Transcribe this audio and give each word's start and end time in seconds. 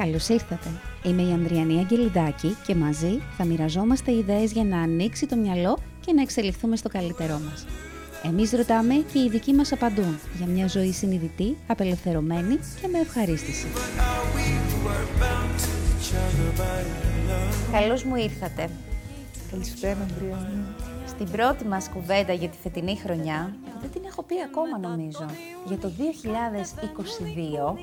Καλώς 0.00 0.28
ήρθατε. 0.28 0.68
Είμαι 1.02 1.22
η 1.22 1.32
Ανδριανή 1.32 1.78
Αγγελιδάκη 1.78 2.56
και 2.66 2.74
μαζί 2.74 3.22
θα 3.36 3.44
μοιραζόμαστε 3.44 4.12
ιδέες 4.12 4.52
για 4.52 4.64
να 4.64 4.78
ανοίξει 4.80 5.26
το 5.26 5.36
μυαλό 5.36 5.78
και 6.00 6.12
να 6.12 6.22
εξελιχθούμε 6.22 6.76
στο 6.76 6.88
καλύτερό 6.88 7.40
μας. 7.48 7.66
Εμείς 8.22 8.50
ρωτάμε 8.52 8.94
και 8.94 9.18
οι 9.18 9.28
δικοί 9.28 9.52
μας 9.52 9.72
απαντούν 9.72 10.18
για 10.36 10.46
μια 10.46 10.66
ζωή 10.66 10.92
συνειδητή, 10.92 11.56
απελευθερωμένη 11.66 12.58
και 12.80 12.88
με 12.92 12.98
ευχαρίστηση. 12.98 13.66
Καλώς 17.72 18.04
μου 18.04 18.16
ήρθατε. 18.16 18.70
Καλησπέρα, 19.50 19.98
Ανδριανή. 20.00 20.62
Στην 21.06 21.30
πρώτη 21.30 21.64
μας 21.64 21.88
κουβέντα 21.88 22.32
για 22.32 22.48
τη 22.48 22.56
φετινή 22.62 22.96
χρονιά, 22.96 23.56
που 23.64 23.78
δεν 23.80 23.90
την 23.90 24.02
έχω 24.06 24.22
πει 24.22 24.34
ακόμα 24.44 24.88
νομίζω, 24.88 25.26
για 25.66 25.78
το 25.78 25.88
2022, 25.88 27.78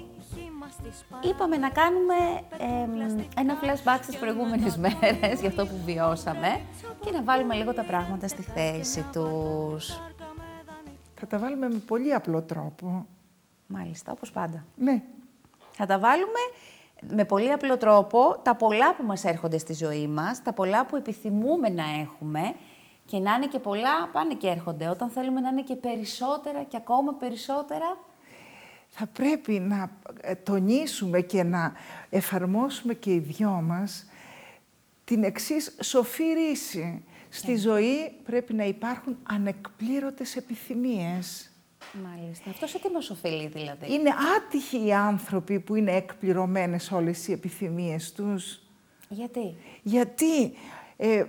είπαμε 1.22 1.58
να 1.58 1.70
κάνουμε 1.70 2.16
εμ, 2.58 3.20
ένα 3.38 3.60
flashback 3.62 4.00
στις 4.02 4.18
προηγούμενες 4.18 4.78
μέρες 4.78 5.40
για 5.40 5.50
αυτό 5.50 5.66
που 5.66 5.82
βιώσαμε 5.86 6.62
και 7.06 7.12
να 7.12 7.24
βάλουμε 7.24 7.56
λίγο 7.56 7.74
τα 7.74 7.84
πράγματα 7.84 8.28
στη 8.28 8.42
θέση 8.42 9.06
τους. 9.14 10.00
Θα 11.20 11.28
τα 11.28 11.38
βάλουμε 11.38 11.70
με 11.70 11.78
πολύ 11.78 12.14
απλό 12.14 12.42
τρόπο. 12.42 13.06
Μάλιστα, 13.68 14.12
όπως 14.12 14.32
πάντα. 14.32 14.66
Ναι, 14.76 15.02
Θα 15.72 15.86
τα 15.86 16.00
βάλουμε 16.00 16.40
με 17.10 17.26
πολύ 17.26 17.52
απλό 17.52 17.78
τρόπο 17.78 18.40
τα 18.44 18.56
πολλά 18.56 18.96
που 18.96 19.04
μας 19.04 19.24
έρχονται 19.24 19.58
στη 19.58 19.74
ζωή 19.74 20.08
μας, 20.08 20.42
τα 20.42 20.54
πολλά 20.54 20.86
που 20.86 20.96
επιθυμούμε 20.96 21.70
να 21.70 21.84
έχουμε 22.02 22.54
και 23.06 23.20
να 23.20 23.34
είναι 23.34 23.48
και 23.48 23.60
πολλά 23.60 24.10
πάνε 24.12 24.34
και 24.34 24.48
έρχονται. 24.48 24.88
Όταν 24.88 25.10
θέλουμε 25.10 25.40
να 25.40 25.50
είναι 25.50 25.62
και 25.62 25.76
περισσότερα 25.76 26.64
και 26.64 26.78
ακόμα 26.78 27.14
περισσότερα, 27.14 27.98
θα 29.00 29.08
πρέπει 29.08 29.60
να 29.60 29.92
ε, 30.22 30.36
τονίσουμε 30.36 31.22
και 31.22 31.44
να 31.44 31.74
εφαρμόσουμε 32.10 32.94
και 32.94 33.14
οι 33.14 33.20
δυο 33.20 33.50
μας 33.50 34.06
την 35.04 35.24
εξής 35.24 35.76
σοφή 35.82 36.24
ρίση. 36.24 37.04
Στη 37.30 37.56
ζωή 37.56 38.12
πρέπει 38.24 38.54
να 38.54 38.64
υπάρχουν 38.64 39.18
ανεκπλήρωτες 39.24 40.36
επιθυμίες. 40.36 41.52
μάλιστα. 42.04 42.50
Αυτός 42.50 42.70
σε 42.70 42.80
τι 42.80 42.90
μας 42.92 43.10
ωφελεί 43.10 43.48
δηλαδή. 43.48 43.94
Είναι 43.94 44.10
άτυχοι 44.38 44.86
οι 44.86 44.94
άνθρωποι 44.94 45.60
που 45.60 45.76
είναι 45.76 45.92
εκπληρωμένες 45.92 46.92
όλες 46.92 47.28
οι 47.28 47.32
επιθυμίες 47.32 48.12
τους. 48.12 48.60
Γιατί; 49.10 49.56
Γιατί; 49.84 50.54
Ε, 50.98 51.18
ε, 51.18 51.26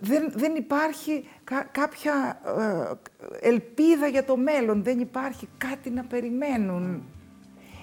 δεν, 0.00 0.32
δεν 0.34 0.54
υπάρχει 0.54 1.28
κα- 1.44 1.68
κάποια 1.72 2.40
ε, 3.40 3.48
ελπίδα 3.48 4.06
για 4.06 4.24
το 4.24 4.36
μέλλον, 4.36 4.82
δεν 4.82 4.98
υπάρχει 5.00 5.48
κάτι 5.58 5.90
να 5.90 6.04
περιμένουν. 6.04 7.02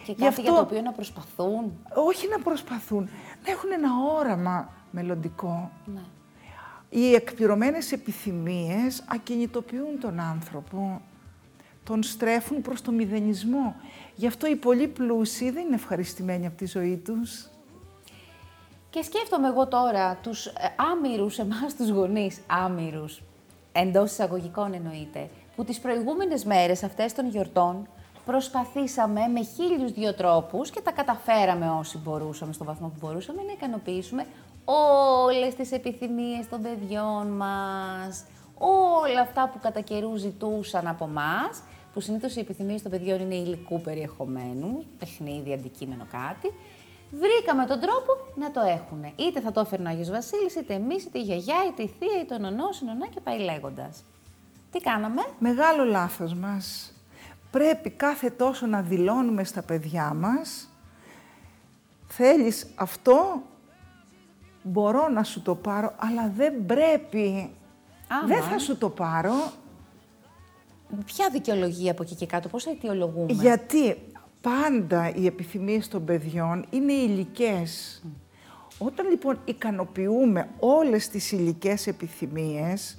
Και 0.06 0.12
Γι' 0.18 0.24
κάτι 0.24 0.42
για 0.42 0.52
το 0.52 0.58
αυτό- 0.58 0.66
οποίο 0.66 0.82
να 0.82 0.92
προσπαθούν. 0.92 1.74
Όχι 2.08 2.28
να 2.28 2.40
προσπαθούν, 2.40 3.10
να 3.46 3.52
έχουν 3.52 3.72
ένα 3.72 3.90
όραμα 4.18 4.74
μελλοντικό. 4.92 5.72
Ναι. 5.86 6.02
Οι 6.90 7.14
εκπληρωμένες 7.14 7.92
επιθυμίες 7.92 9.04
ακινητοποιούν 9.08 10.00
τον 10.00 10.20
άνθρωπο, 10.20 11.02
τον 11.84 12.04
στρέφουν 12.04 12.62
προς 12.62 12.82
το 12.82 12.92
μηδενισμό. 12.92 13.76
Γι' 14.16 14.28
αυτό 14.28 14.48
οι 14.48 14.56
πολύ 14.56 14.88
πλούσιοι 14.88 15.50
δεν 15.50 15.66
είναι 15.66 15.76
ευχαριστημένοι 15.76 16.46
από 16.46 16.58
τη 16.58 16.66
ζωή 16.66 16.98
τους. 16.98 17.46
Και 18.90 19.02
σκέφτομαι 19.04 19.48
εγώ 19.48 19.68
τώρα 19.68 20.16
τους 20.16 20.46
ε, 20.46 20.54
άμυρους 20.92 21.40
εμάς 21.40 21.76
τους 21.76 21.90
γονείς, 21.90 22.42
άμυρους, 22.48 23.22
εντός 23.72 24.12
εισαγωγικών 24.12 24.74
εννοείται, 24.74 25.30
που 25.56 25.64
τις 25.64 25.80
προηγούμενες 25.80 26.46
μέρες 26.46 26.84
αυτές 26.84 27.14
των 27.14 27.30
γιορτών 27.30 27.88
προσπαθήσαμε 28.26 29.28
με 29.28 29.44
χίλιους 29.44 29.92
δύο 29.92 30.14
τρόπους 30.14 30.70
και 30.70 30.82
τα 30.82 30.92
καταφέραμε 30.92 31.70
όσοι 31.70 31.98
μπορούσαμε, 31.98 32.54
στο 32.54 32.64
βαθμό 32.64 32.88
που 32.88 33.06
μπορούσαμε, 33.08 33.42
να 33.42 33.52
ικανοποιήσουμε 33.52 34.26
όλες 35.26 35.56
τις 35.56 35.72
επιθυμίες 35.72 36.50
των 36.50 36.62
παιδιών 36.62 37.28
μας, 37.28 38.26
όλα 39.08 39.22
αυτά 39.22 39.50
που 39.54 39.60
κατά 39.62 39.82
καιρού 39.82 40.16
ζητούσαν 40.16 40.88
από 40.88 41.08
μας, 41.08 41.62
που 41.94 42.00
συνήθως 42.00 42.36
οι 42.36 42.40
επιθυμίες 42.40 42.82
των 42.82 42.92
παιδιών 42.92 43.20
είναι 43.20 43.36
υλικού 43.36 43.82
περιεχομένου, 43.82 44.84
παιχνίδι, 45.00 45.54
αντικείμενο 45.54 46.06
κάτι, 46.12 46.54
Βρήκαμε 47.12 47.66
τον 47.66 47.80
τρόπο 47.80 48.12
να 48.36 48.52
το 48.52 48.62
έχουν. 48.62 49.14
Είτε 49.16 49.42
θα 49.42 49.52
το 49.52 49.60
έφερνε 49.60 49.88
ο 49.90 49.92
Άγιος 49.92 50.10
Βασίλης, 50.10 50.56
είτε 50.56 50.74
εμείς, 50.74 51.04
είτε 51.04 51.20
η 51.20 51.22
γιαγιά, 51.22 51.56
είτε 51.68 51.84
η 51.84 51.94
θεία, 52.00 52.22
είτε 52.22 52.34
ο 52.36 52.38
νονός, 52.38 52.80
η 52.82 52.86
νονά 52.86 53.08
και 53.08 53.20
πάει 53.20 53.40
λέγοντας. 53.40 54.04
Τι 54.72 54.80
κάναμε; 54.80 55.22
Μεγάλο 55.40 55.84
λάθος 55.84 56.34
μας. 56.34 56.94
Πρέπει 57.52 57.90
κάθε 57.90 58.30
τόσο 58.30 58.66
να 58.66 58.82
δηλώνουμε 58.82 59.44
στα 59.44 59.62
παιδιά 59.62 60.14
μας 60.14 60.70
«Θέλεις 62.08 62.68
αυτό, 62.76 63.42
μπορώ 64.64 65.08
να 65.08 65.24
σου 65.24 65.42
το 65.42 65.56
πάρω, 65.56 65.94
αλλά 65.98 66.32
δεν 66.36 66.66
πρέπει. 66.66 67.54
Άμα. 68.08 68.28
Δεν 68.28 68.44
θα 68.44 68.60
σου 68.60 68.78
το 68.78 68.90
πάρω, 68.90 69.34
Ποια 71.06 71.30
δικαιολογία 71.32 71.92
από 71.92 72.04
εκεί 72.04 72.16
και 72.16 72.26
κάτω, 72.26 72.50
πώς 72.50 72.64
θα 72.64 72.72
αιτιολογούμε; 72.72 73.32
γιατί 73.32 73.98
πάντα 74.42 75.16
οι 75.16 75.26
επιθυμίες 75.26 75.88
των 75.88 76.06
παιδιών 76.06 76.66
είναι 76.70 76.94
υλικές. 76.94 78.04
Όταν 78.78 79.10
λοιπόν 79.10 79.40
ικανοποιούμε 79.46 80.50
όλες 80.60 81.08
τις 81.08 81.32
υλικές 81.32 81.88
επιθυμίες, 81.88 82.98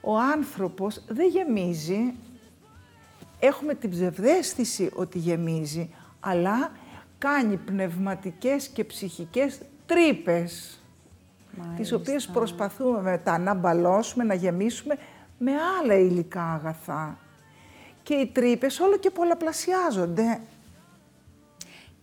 ο 0.00 0.18
άνθρωπος 0.18 1.02
δεν 1.08 1.28
γεμίζει. 1.28 2.14
Έχουμε 3.38 3.74
την 3.74 3.90
ψευδέστηση 3.90 4.90
ότι 4.94 5.18
γεμίζει, 5.18 5.90
αλλά 6.20 6.72
κάνει 7.18 7.56
πνευματικές 7.56 8.68
και 8.68 8.84
ψυχικές 8.84 9.60
τρύπες, 9.86 10.80
τις 11.76 11.92
οποίες 11.92 12.26
προσπαθούμε 12.26 13.00
μετά 13.00 13.38
να 13.38 13.54
μπαλώσουμε, 13.54 14.24
να 14.24 14.34
γεμίσουμε 14.34 14.96
με 15.38 15.52
άλλα 15.80 15.94
υλικά 15.94 16.42
αγαθά. 16.42 17.18
Και 18.02 18.14
οι 18.14 18.26
τρύπες 18.26 18.80
όλο 18.80 18.96
και 18.96 19.10
πολλαπλασιάζονται. 19.10 20.40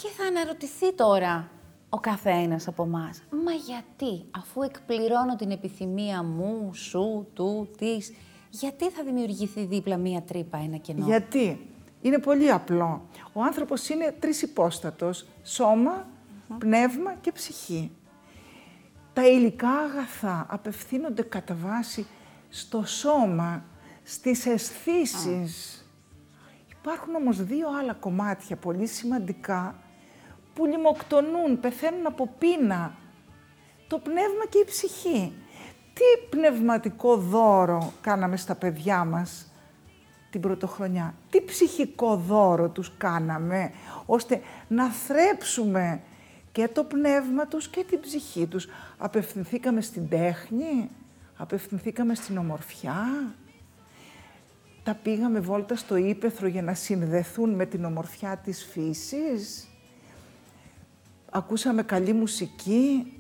Και 0.01 0.07
θα 0.17 0.23
αναρωτηθεί 0.25 0.93
τώρα 0.93 1.49
ο 1.89 1.99
καθένας 1.99 2.67
από 2.67 2.83
εμάς. 2.83 3.21
Μα 3.45 3.51
γιατί, 3.51 4.25
αφού 4.31 4.61
εκπληρώνω 4.61 5.35
την 5.35 5.51
επιθυμία 5.51 6.23
μου, 6.23 6.73
σου, 6.73 7.27
του, 7.33 7.69
της, 7.77 8.13
γιατί 8.49 8.89
θα 8.89 9.03
δημιουργηθεί 9.03 9.65
δίπλα 9.65 9.97
μία 9.97 10.21
τρύπα, 10.21 10.57
ένα 10.57 10.77
κενό; 10.77 11.05
Γιατί; 11.05 11.67
Είναι 12.01 12.19
πολύ 12.19 12.51
απλό. 12.51 13.07
Ο 13.33 13.43
άνθρωπος 13.43 13.89
είναι 13.89 14.15
τρισυπόστατος. 14.19 15.25
Σώμα, 15.43 16.07
πνεύμα 16.57 17.13
και 17.21 17.31
ψυχή. 17.31 17.91
Τα 19.13 19.27
υλικά 19.27 19.69
αγαθά 19.69 20.45
απευθύνονται 20.49 21.21
κατά 21.21 21.55
βάση 21.55 22.07
στο 22.49 22.85
σώμα, 22.85 23.63
στις 24.03 24.45
αισθήσεις. 24.45 25.83
Υπάρχουν 26.81 27.16
όμως 27.16 27.43
δύο 27.43 27.67
άλλα 27.79 27.93
κομμάτια 27.93 28.55
πολύ 28.55 28.87
σημαντικά 28.87 29.75
που 30.59 30.66
λιμοκτονούν, 30.66 31.59
πεθαίνουν 31.59 32.06
από 32.06 32.30
πείνα. 32.38 32.96
Το 33.88 33.97
πνεύμα 33.97 34.46
και 34.50 34.58
η 34.58 34.66
ψυχή. 34.66 35.34
Τι 35.94 36.28
πνευματικό 36.30 37.16
δώρο 37.16 37.94
κάναμε 38.02 38.38
στα 38.38 38.56
παιδιά 38.56 39.06
μας 39.06 39.52
την 40.30 40.42
πρωτοχρονιά; 40.42 41.14
Τι 41.30 41.42
ψυχικό 41.42 42.16
δώρο 42.16 42.70
τους 42.70 42.92
κάναμε, 42.97 43.72
ώστε 44.06 44.42
να 44.68 44.90
θρέψουμε 44.90 46.02
και 46.52 46.68
το 46.68 46.84
πνεύμα 46.84 47.47
τους 47.47 47.68
και 47.68 47.84
την 47.90 48.00
ψυχή 48.00 48.47
τους; 48.47 48.68
Απευθυνθήκαμε 48.97 49.81
στην 49.81 50.09
τέχνη, 50.09 50.90
απευθυνθήκαμε 51.38 52.16
στην 52.16 52.38
ομορφιά, 52.38 53.34
τα 54.84 54.94
πήγαμε 55.03 55.40
βόλτα 55.40 55.76
στο 55.76 55.96
ύπεθρο 55.96 56.47
για 56.47 56.62
να 56.62 56.73
συνδεθούν 56.73 57.50
με 57.50 57.66
την 57.66 57.85
ομορφιά 57.85 58.38
της 58.38 58.66
φύσης. 58.72 59.64
Ακούσαμε 61.31 61.84
καλή 61.84 62.14
μουσική, 62.14 63.14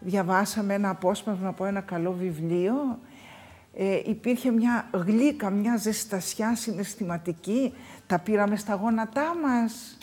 διαβάσαμε 0.00 0.74
ένα 0.74 0.88
απόσπασμα 0.88 1.48
από 1.48 1.64
ένα 1.64 1.80
καλό 1.80 2.12
βιβλίο. 2.12 2.98
Ε, 3.74 4.00
υπήρχε 4.04 4.50
μια 4.50 4.88
γλύκα, 4.92 5.50
μια 5.50 5.76
ζεστασιά 5.76 6.56
συναισθηματική. 6.56 7.74
Τα 8.06 8.18
πήραμε 8.18 8.56
στα 8.56 8.74
γόνατά 8.74 9.34
μας. 9.34 9.98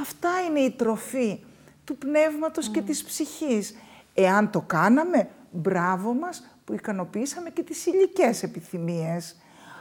Αυτά 0.00 0.28
είναι 0.48 0.60
η 0.60 0.70
τροφή 0.70 1.40
του 1.84 1.96
πνεύματος 1.96 2.68
και 2.68 2.82
της 2.82 3.04
ψυχής. 3.04 3.74
Εάν 4.14 4.50
το 4.50 4.60
κάναμε, 4.60 5.28
μπράβο 5.50 6.14
μας 6.14 6.46
που 6.64 6.72
ικανοποιήσαμε 6.72 7.50
και 7.50 7.62
τις 7.62 7.86
υλικές 7.86 8.42
επιθυμίες. 8.42 9.36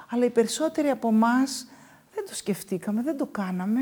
Αλλά 0.09 0.25
οι 0.25 0.29
περισσότεροι 0.29 0.89
από 0.89 1.07
εμάς 1.07 1.67
δεν 2.15 2.25
το 2.25 2.35
σκεφτήκαμε, 2.35 3.01
δεν 3.01 3.17
το 3.17 3.25
κάναμε. 3.25 3.81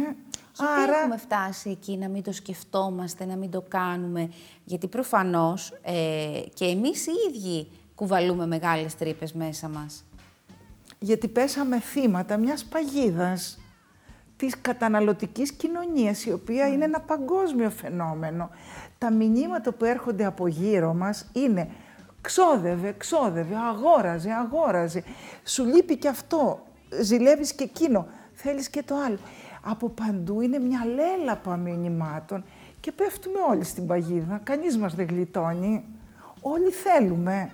Γιατί 0.55 0.91
έχουμε 0.91 1.17
φτάσει 1.17 1.69
εκεί 1.69 1.97
να 1.97 2.07
μην 2.09 2.23
το 2.23 2.31
σκεφτόμαστε, 2.31 3.25
να 3.25 3.35
μην 3.35 3.51
το 3.51 3.63
κάνουμε; 3.67 4.29
Γιατί 4.63 4.87
προφανώς 4.87 5.73
ε, 5.81 6.41
και 6.53 6.65
εμείς 6.65 7.07
οι 7.07 7.11
ίδιοι 7.29 7.67
κουβαλούμε 7.95 8.47
μεγάλες 8.47 8.95
τρύπες 8.95 9.33
μέσα 9.33 9.67
μας. 9.69 10.03
γιατί 10.99 11.27
πέσαμε 11.27 11.79
θύματα 11.79 12.37
μιας 12.37 12.65
παγίδας 12.65 13.59
της 14.37 14.61
καταναλωτικής 14.61 15.51
κοινωνίας, 15.51 16.25
η 16.25 16.31
οποία 16.31 16.67
είναι 16.67 16.85
ένα 16.85 16.99
παγκόσμιο 16.99 17.69
φαινόμενο. 17.69 18.49
Τα 18.97 19.11
μηνύματα 19.11 19.71
που 19.71 19.85
έρχονται 19.85 20.25
από 20.25 20.47
γύρω 20.47 20.93
μας 20.93 21.29
είναι 21.33 21.69
ξόδευε, 22.21 22.93
ξόδευε, 22.97 23.55
αγόραζε, 23.55 24.31
αγόραζε. 24.31 25.03
Σου 25.43 25.65
λείπει 25.65 25.97
και 25.97 26.07
αυτό, 26.07 26.63
ζηλεύεις 27.01 27.53
και 27.53 27.63
εκείνο, 27.63 28.07
θέλεις 28.41 28.69
και 28.69 28.83
το 28.83 28.95
άλλο. 28.95 29.17
Από 29.61 29.89
παντού 29.89 30.41
είναι 30.41 30.59
μια 30.59 30.85
λέλαπα 30.85 31.57
μηνυμάτων 31.57 32.43
και 32.79 32.91
πέφτουμε 32.91 33.39
όλοι 33.49 33.63
στην 33.63 33.87
παγίδα. 33.87 34.41
Κανείς 34.43 34.77
μας 34.77 34.95
δεν 34.95 35.07
γλιτώνει. 35.07 35.85
Όλοι 36.41 36.69
θέλουμε, 36.69 37.51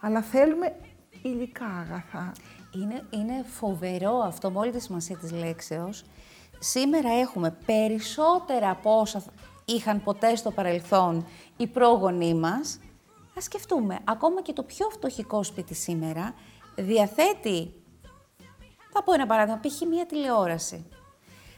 αλλά 0.00 0.22
θέλουμε 0.22 0.76
υλικά 1.22 1.66
αγαθά. 1.66 2.32
Είναι, 2.74 3.02
είναι 3.10 3.44
φοβερό 3.46 4.18
αυτό 4.18 4.50
με 4.50 4.58
όλη 4.58 4.70
τη 4.70 4.80
σημασία 4.80 5.16
της 5.16 5.32
λέξεως. 5.32 6.04
Σήμερα 6.58 7.08
έχουμε 7.20 7.56
περισσότερα 7.66 8.70
από 8.70 9.00
όσα 9.00 9.22
είχαν 9.64 10.02
ποτέ 10.02 10.36
στο 10.36 10.50
παρελθόν 10.50 11.26
οι 11.56 11.66
πρόγονοί 11.66 12.34
μας. 12.34 12.80
Ας 13.36 13.44
σκεφτούμε, 13.44 13.98
ακόμα 14.04 14.42
και 14.42 14.52
το 14.52 14.62
πιο 14.62 14.88
φτωχικό 14.90 15.42
σπίτι 15.42 15.74
σήμερα 15.74 16.34
διαθέτει, 16.76 17.72
θα 18.92 19.02
πω 19.02 19.12
ένα 19.12 19.26
παράδειγμα, 19.26 19.60
π.χ. 19.60 19.80
μία 19.88 20.06
τηλεόραση. 20.06 20.84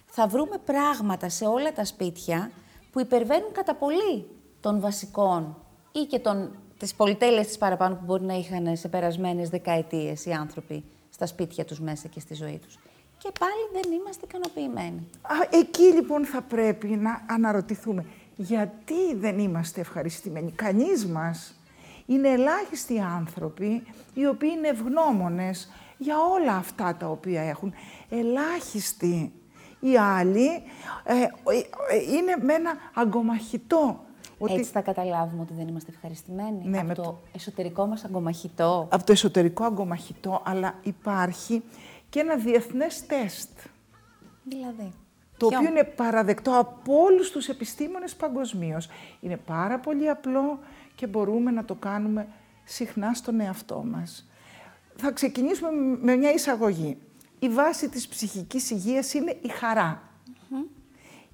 Θα 0.06 0.26
βρούμε 0.26 0.58
πράγματα 0.64 1.28
σε 1.28 1.44
όλα 1.44 1.72
τα 1.72 1.84
σπίτια 1.84 2.50
που 2.92 3.00
υπερβαίνουν 3.00 3.52
κατά 3.52 3.74
πολύ 3.74 4.26
των 4.60 4.80
βασικών 4.80 5.56
ή 5.92 6.00
και 6.00 6.18
των, 6.18 6.56
τις 6.78 6.94
πολυτέλειες 6.94 7.46
της 7.46 7.58
παραπάνω 7.58 7.94
που 7.94 8.04
μπορεί 8.04 8.24
να 8.24 8.34
είχαν 8.34 8.76
σε 8.76 8.88
περασμένες 8.88 9.48
δεκαετίες 9.48 10.24
οι 10.24 10.32
άνθρωποι 10.32 10.84
στα 11.10 11.26
σπίτια 11.26 11.64
τους 11.64 11.80
μέσα 11.80 12.08
και 12.08 12.20
στη 12.20 12.34
ζωή 12.34 12.58
τους. 12.58 12.78
Και 13.18 13.30
πάλι 13.38 13.82
δεν 13.82 13.92
είμαστε 13.92 14.26
ικανοποιημένοι. 14.28 15.08
Α, 15.22 15.34
εκεί 15.50 15.82
λοιπόν 15.82 16.24
θα 16.24 16.42
πρέπει 16.42 16.86
να 16.86 17.24
αναρωτηθούμε. 17.28 18.06
Γιατί 18.36 19.14
δεν 19.14 19.38
είμαστε 19.38 19.80
ευχαριστημένοι. 19.80 20.50
Κανείς 20.50 21.06
μας 21.06 21.54
είναι 22.06 22.28
ελάχιστοι 22.28 23.00
άνθρωποι 23.00 23.86
οι 24.14 24.26
οποίοι 24.26 24.50
είναι 24.56 24.68
ευγνώμονες 24.68 25.70
για 25.98 26.14
όλα 26.32 26.56
αυτά 26.56 26.96
τα 26.96 27.10
οποία 27.10 27.42
έχουν. 27.42 27.72
Ελάχιστοι. 28.08 29.32
Οι 29.80 29.96
άλλοι 29.98 30.48
ε, 31.04 31.14
ε, 31.14 31.26
είναι 32.12 32.36
με 32.40 32.54
ένα 32.54 32.72
αγκομαχητό. 32.94 34.04
Ότι... 34.38 34.52
Έτσι 34.54 34.70
θα 34.70 34.80
καταλάβουμε 34.80 35.42
ότι 35.42 35.52
δεν 35.54 35.68
είμαστε 35.68 35.90
ευχαριστημένοι 35.94 36.60
Ναι, 36.64 36.78
από 36.78 36.86
με 36.86 36.94
το, 36.94 37.02
το- 37.02 37.18
εσωτερικό 37.34 37.86
μας 37.86 38.04
αγκομαχητό. 38.04 38.88
Από 38.90 39.04
το 39.04 39.12
εσωτερικό 39.12 39.64
αγκομαχητό, 39.64 40.42
αλλά 40.44 40.74
υπάρχει 40.82 41.62
και 42.08 42.20
ένα 42.20 42.36
διεθνές 42.36 43.06
τεστ. 43.06 43.50
Δηλαδή. 44.44 44.92
Το 45.36 45.48
ποιο; 45.48 45.58
οποίο 45.58 45.70
είναι 45.70 45.84
παραδεκτό 45.84 46.58
από 46.58 46.92
όλους 47.02 47.30
τους 47.30 47.48
επιστήμονες 47.48 48.14
παγκοσμίως. 48.14 48.88
Είναι 49.20 49.36
πάρα 49.36 49.78
πολύ 49.78 50.08
απλό 50.10 50.58
και 50.94 51.06
μπορούμε 51.06 51.50
να 51.50 51.64
το 51.64 51.74
κάνουμε 51.74 52.26
συχνά 52.64 53.14
στον 53.14 53.40
εαυτό 53.40 53.84
μας. 53.90 54.28
Θα 54.96 55.12
ξεκινήσουμε 55.12 55.70
με 56.00 56.16
μια 56.16 56.32
εισαγωγή. 56.32 56.96
Η 57.38 57.48
βάση 57.48 57.88
της 57.88 58.08
ψυχικής 58.08 58.70
υγείας 58.70 59.14
είναι 59.14 59.36
η 59.42 59.48
χαρά. 59.48 60.02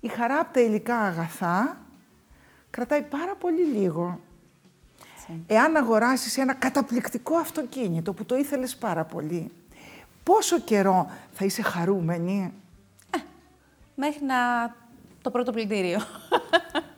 Η 0.00 0.08
χαρά 0.08 0.38
από 0.38 0.52
τα 0.52 0.60
υλικά 0.60 0.98
αγαθά 0.98 1.76
κρατάει 2.70 3.02
πάρα 3.02 3.34
πολύ 3.34 3.62
λίγο. 3.62 4.20
Έτσι. 5.14 5.42
Εάν 5.46 5.76
αγοράσεις 5.76 6.38
ένα 6.38 6.54
καταπληκτικό 6.54 7.36
αυτοκίνητο 7.36 8.12
που 8.12 8.24
το 8.24 8.36
ήθελες 8.36 8.76
πάρα 8.76 9.04
πολύ, 9.04 9.50
πόσο 10.22 10.60
καιρό 10.60 11.10
θα 11.32 11.44
είσαι 11.44 11.62
χαρούμενη; 11.62 12.52
Μέχρι 13.94 14.24
να 14.24 14.36
το 15.22 15.30
πρώτο 15.30 15.52
πλυντήριο. 15.52 16.00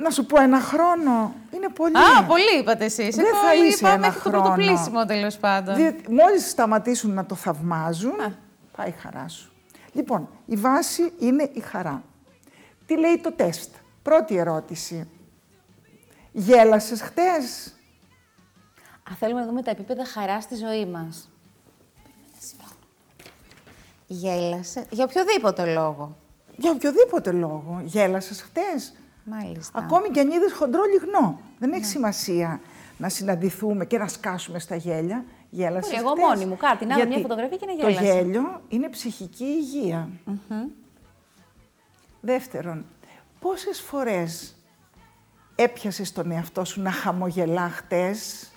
Να 0.00 0.10
σου 0.10 0.26
πω 0.26 0.40
ένα 0.40 0.60
χρόνο. 0.60 1.34
Είναι 1.54 1.68
πολύ. 1.68 1.96
Α, 1.96 2.24
πολύ 2.26 2.58
είπατε 2.60 2.84
εσείς. 2.84 3.16
Δεν 3.16 3.24
Εγώ 3.24 3.36
θα 3.36 3.54
είσαι 3.54 3.76
είπα 3.78 3.88
ένα 3.88 3.98
μέχρι 3.98 4.20
το 4.20 4.30
πρώτο 4.30 4.44
χρόνο. 4.44 4.54
πλήσιμο 4.64 5.04
τέλος 5.04 5.36
πάντων. 5.36 5.74
Διότι 5.74 6.12
μόλις 6.12 6.50
σταματήσουν 6.50 7.12
να 7.14 7.26
το 7.26 7.34
θαυμάζουν, 7.34 8.20
Α. 8.20 8.32
πάει 8.76 8.88
η 8.88 8.94
χαρά 9.00 9.28
σου. 9.28 9.52
Λοιπόν, 9.92 10.28
η 10.46 10.56
βάση 10.56 11.12
είναι 11.18 11.50
η 11.52 11.60
χαρά. 11.60 12.02
Τι 12.86 12.98
λέει 12.98 13.18
το 13.18 13.32
τεστ; 13.32 13.74
Πρώτη 14.02 14.36
ερώτηση. 14.36 15.08
Γέλασες 16.32 17.00
χτες; 17.00 17.74
Α, 19.10 19.14
θέλουμε 19.18 19.40
να 19.40 19.46
δούμε 19.46 19.62
τα 19.62 19.70
επίπεδα 19.70 20.04
χαράς 20.04 20.44
στη 20.44 20.54
ζωή 20.54 20.86
μας. 20.86 21.30
Γέλασε. 24.06 24.86
Για 24.90 25.04
οποιοδήποτε 25.04 25.72
λόγο. 25.74 26.16
Για 26.56 26.70
οποιοδήποτε 26.70 27.32
λόγο. 27.32 27.80
Γέλασες 27.84 28.42
χτες; 28.42 28.92
Μάλιστα. 29.24 29.78
Ακόμη 29.78 30.08
και 30.08 30.20
αν 30.20 30.30
είδες 30.30 30.52
χοντρό 30.52 30.82
λιγνό. 30.84 31.40
Δεν 31.58 31.72
έχει 31.72 31.84
σημασία 31.84 32.60
να 32.98 33.08
συναντηθούμε 33.08 33.84
και 33.86 33.98
να 33.98 34.08
σκάσουμε 34.08 34.58
στα 34.58 34.76
γέλια. 34.76 35.24
Γέλασες 35.50 35.90
Όχι, 35.90 36.00
εγώ 36.00 36.10
χτες. 36.10 36.24
μόνη 36.24 36.44
μου 36.46 36.56
κάτι, 36.56 36.84
να 36.86 36.90
δω 36.90 37.00
μια 37.00 37.04
Γιατί 37.06 37.22
φωτογραφία 37.22 37.56
και 37.56 37.66
να 37.66 37.76
Το 37.76 37.88
γέλασα. 37.88 38.02
γέλιο 38.14 38.60
είναι 38.68 38.88
ψυχική 38.88 39.44
υγεία. 39.44 40.08
Δεύτερον, 42.20 42.84
πόσες 43.40 43.80
φορές 43.80 44.56
έπιασες 45.54 46.12
τον 46.12 46.30
εαυτό 46.30 46.64
σου 46.64 46.82
να 46.82 46.90
χαμογελά 46.90 47.68
χτες, 47.68 48.50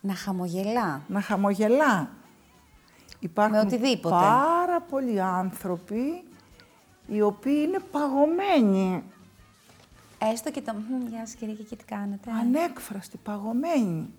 Να 0.00 0.14
χαμογελά. 0.14 1.02
να 1.08 1.20
χαμογελά. 1.20 2.10
Υπάρχουν 3.18 3.56
Με 3.56 3.62
οτιδήποτε. 3.62 4.14
πάρα 4.14 4.80
πολλοί 4.80 5.20
άνθρωποι 5.20 6.22
οι 7.06 7.20
οποίοι 7.20 7.64
είναι 7.66 7.78
παγωμένοι, 7.90 9.02
Έστω 10.22 10.50
και 10.50 10.60
το 10.60 10.72
«Μμμ, 10.72 11.06
«Γεια 11.08 11.26
σας 11.26 11.34
κύριε 11.34 11.54
και 11.54 11.76
τι 11.76 11.84
κάνετε». 11.84 12.30
ανέκφραστοι, 12.30 13.16
παγωμένοι. 13.16 14.10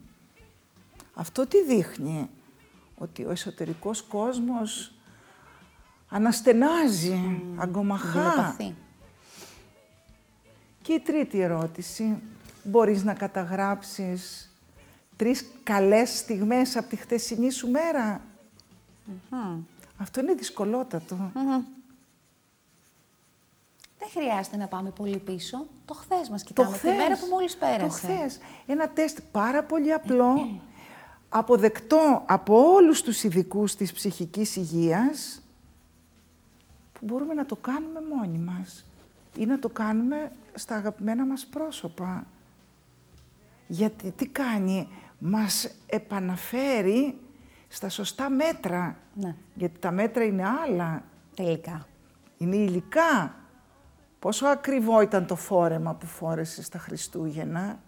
Αυτό 1.14 1.48
τι 1.48 1.64
δείχνει, 1.64 2.30
ότι 2.98 3.26
ο 3.26 3.32
εσωτερικός 3.32 4.02
κόσμος 4.02 4.94
αναστενάζει, 6.10 7.42
αγκομαχά. 7.58 8.22
Δηλοπαθεί. 8.22 8.76
Και 10.82 10.94
η 10.94 11.00
τρίτη 11.00 11.40
ερώτηση, 11.40 12.22
μπορείς 12.64 13.04
να 13.04 13.14
καταγράψεις 13.14 14.52
τρεις 15.16 15.46
καλές 15.64 16.18
στιγμές 16.18 16.78
από 16.78 16.90
τη 16.90 16.96
χτεσινή 16.96 17.52
σου 17.52 17.70
μέρα; 17.70 18.22
Αυτό 19.98 20.20
είναι 20.20 20.34
δυσκολότατο. 20.34 21.16
Μμμ. 21.16 21.64
Δεν 24.02 24.24
χρειάζεται 24.24 24.58
να 24.58 24.68
πάμε 24.68 24.90
πολύ 24.90 25.18
πίσω. 25.18 25.66
Το 25.86 25.94
χθες 25.94 26.30
μας 26.30 26.44
κοιτάμε. 26.44 26.78
Τη 26.78 26.88
μέρα 26.88 27.18
που 27.18 27.26
μόλις 27.30 27.56
πέρασε. 27.58 28.08
Το 28.08 28.14
χθες. 28.14 28.40
Ένα 28.66 28.90
τεστ 28.90 29.20
πάρα 29.32 29.64
πολύ 29.64 29.94
απλό, 29.94 30.60
αποδεκτό 31.30 32.24
από 32.26 32.74
όλους 32.74 33.02
τους 33.02 33.24
ειδικούς 33.24 33.76
της 33.76 33.94
ψυχικής 33.94 34.56
υγείας, 34.56 35.42
που 36.94 37.06
μπορούμε 37.06 37.34
να 37.34 37.46
το 37.46 37.56
κάνουμε 37.56 38.02
μόνοι 38.16 38.38
μας 38.38 38.86
ή 39.38 39.46
να 39.46 39.60
το 39.60 39.70
κάνουμε 39.70 40.32
στα 40.54 40.76
αγαπημένα 40.76 41.26
μας 41.26 41.46
πρόσωπα. 41.46 42.26
Γιατί 43.68 44.12
τι 44.12 44.28
κάνει, 44.28 44.88
μας 45.20 45.72
επαναφέρει 45.86 47.20
στα 47.68 47.90
σωστά 47.90 48.30
μέτρα. 48.30 48.98
Ναι. 49.14 49.36
Γιατί 49.54 49.80
τα 49.80 49.92
μέτρα 49.92 50.24
είναι 50.24 50.44
άλλα. 50.48 51.04
Τελικά. 51.36 51.88
Είναι 52.38 52.56
υλικά. 52.56 53.36
Πόσο 54.22 54.46
ακριβό 54.46 55.02
ήταν 55.02 55.26
το 55.26 55.36
φόρεμα 55.36 55.94
που 55.94 56.06
φόρεσες 56.06 56.66
στα 56.66 56.78
Χριστούγεννα; 56.78 57.80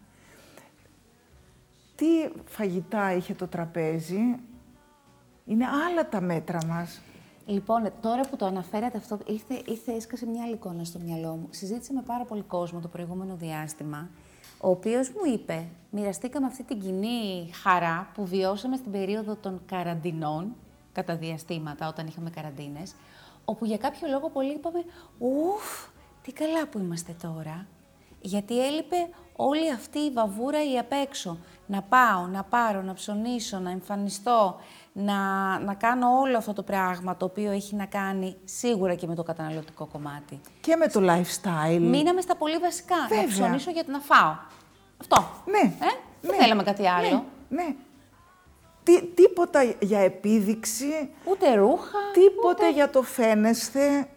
Τι 1.96 2.06
φαγητά 2.46 3.14
είχε 3.14 3.34
το 3.34 3.48
τραπέζι; 3.48 4.40
Είναι 5.46 5.66
άλλα 5.90 6.10
τα 6.10 6.22
μέτρα 6.22 6.66
μας. 6.66 7.02
Λοιπόν, 7.46 7.92
τώρα 8.02 8.22
που 8.22 8.36
το 8.36 8.46
αναφέρατε 8.46 8.98
αυτό, 8.98 9.18
ήρθε, 9.26 9.62
ήρθε 9.66 9.92
έσκασε 9.92 10.26
μια 10.26 10.44
άλλη 10.44 10.54
εικόνα 10.54 10.84
στο 10.84 11.00
μυαλό 11.00 11.32
μου. 11.36 11.48
Συζήτησα 11.50 11.94
με 11.94 12.02
πάρα 12.02 12.24
πολύ 12.24 12.42
κόσμο 12.42 12.80
το 12.80 12.88
προηγούμενο 12.88 13.36
διάστημα, 13.36 14.10
ο 14.60 14.70
οποίος 14.70 15.10
μου 15.10 15.34
είπε, 15.34 15.66
μοιραστήκαμε 15.90 16.46
αυτή 16.46 16.64
την 16.64 16.80
κοινή 16.80 17.50
χαρά 17.64 18.08
που 18.14 18.26
βιώσαμε 18.26 18.76
στην 18.76 18.92
περίοδο 18.92 19.36
των 19.36 19.62
καραντινών, 19.66 20.56
κατά 20.94 21.16
διαστήματα 21.16 21.88
όταν 21.88 22.08
είχαμε 22.08 22.30
καραντίνες, 22.30 22.96
όπου 23.46 23.66
για 23.66 23.78
κάποιο 23.78 24.08
λόγο 24.08 24.30
πολλοί 24.30 24.54
είπαμε, 24.54 24.84
ουφ, 25.18 25.92
τι 26.24 26.32
καλά 26.32 26.68
που 26.68 26.80
είμαστε 26.80 27.16
τώρα. 27.22 27.66
Γιατί 28.22 28.66
έλειπε 28.66 28.96
όλη 29.36 29.72
αυτή 29.72 30.00
η 30.00 30.12
βαβούρα 30.12 30.64
η 30.72 30.78
απ' 30.78 30.92
έξω. 30.92 31.38
Να 31.66 31.82
πάω, 31.82 32.28
να 32.28 32.44
πάρω, 32.44 32.82
να 32.82 32.94
ψωνίσω, 32.94 33.60
να 33.60 33.70
εμφανιστώ, 33.70 34.60
να, 34.94 35.14
να 35.60 35.74
κάνω 35.74 36.20
όλο 36.20 36.38
αυτό 36.38 36.54
το 36.54 36.64
πράγμα 36.64 37.18
το 37.18 37.26
οποίο 37.26 37.52
έχει 37.52 37.76
να 37.76 37.86
κάνει 37.86 38.36
σίγουρα 38.44 38.96
και 38.96 39.08
με 39.08 39.16
το 39.16 39.24
καταναλωτικό 39.24 39.86
κομμάτι. 39.92 40.40
Και 40.62 40.76
με 40.76 40.88
το 40.88 41.00
lifestyle. 41.00 41.80
Μείναμε 41.80 42.22
στα 42.22 42.36
πολύ 42.36 42.58
βασικά. 42.58 42.96
Βέβαια. 43.10 43.24
Να 43.24 43.30
ψωνίσω 43.30 43.72
για 43.72 43.84
να 43.88 44.00
φάω. 44.00 44.36
Αυτό. 45.02 45.30
Ναι. 45.46 45.60
Ε; 45.60 45.94
Δεν 46.22 46.32
ναι, 46.32 46.42
θέλαμε 46.42 46.64
κάτι 46.64 46.88
άλλο. 46.88 47.26
Ναι, 47.50 47.64
ναι. 47.64 47.76
Τι, 48.84 49.02
τι 49.02 49.24
Τίποτα 49.34 49.64
για 49.80 50.00
επίδειξη, 50.00 51.10
Ούτε 51.26 51.56
ρούχα. 51.56 51.98
τίποτε 52.14 52.72
για 52.72 52.90
το 52.90 53.02
φαίνεσθε. 53.02 54.08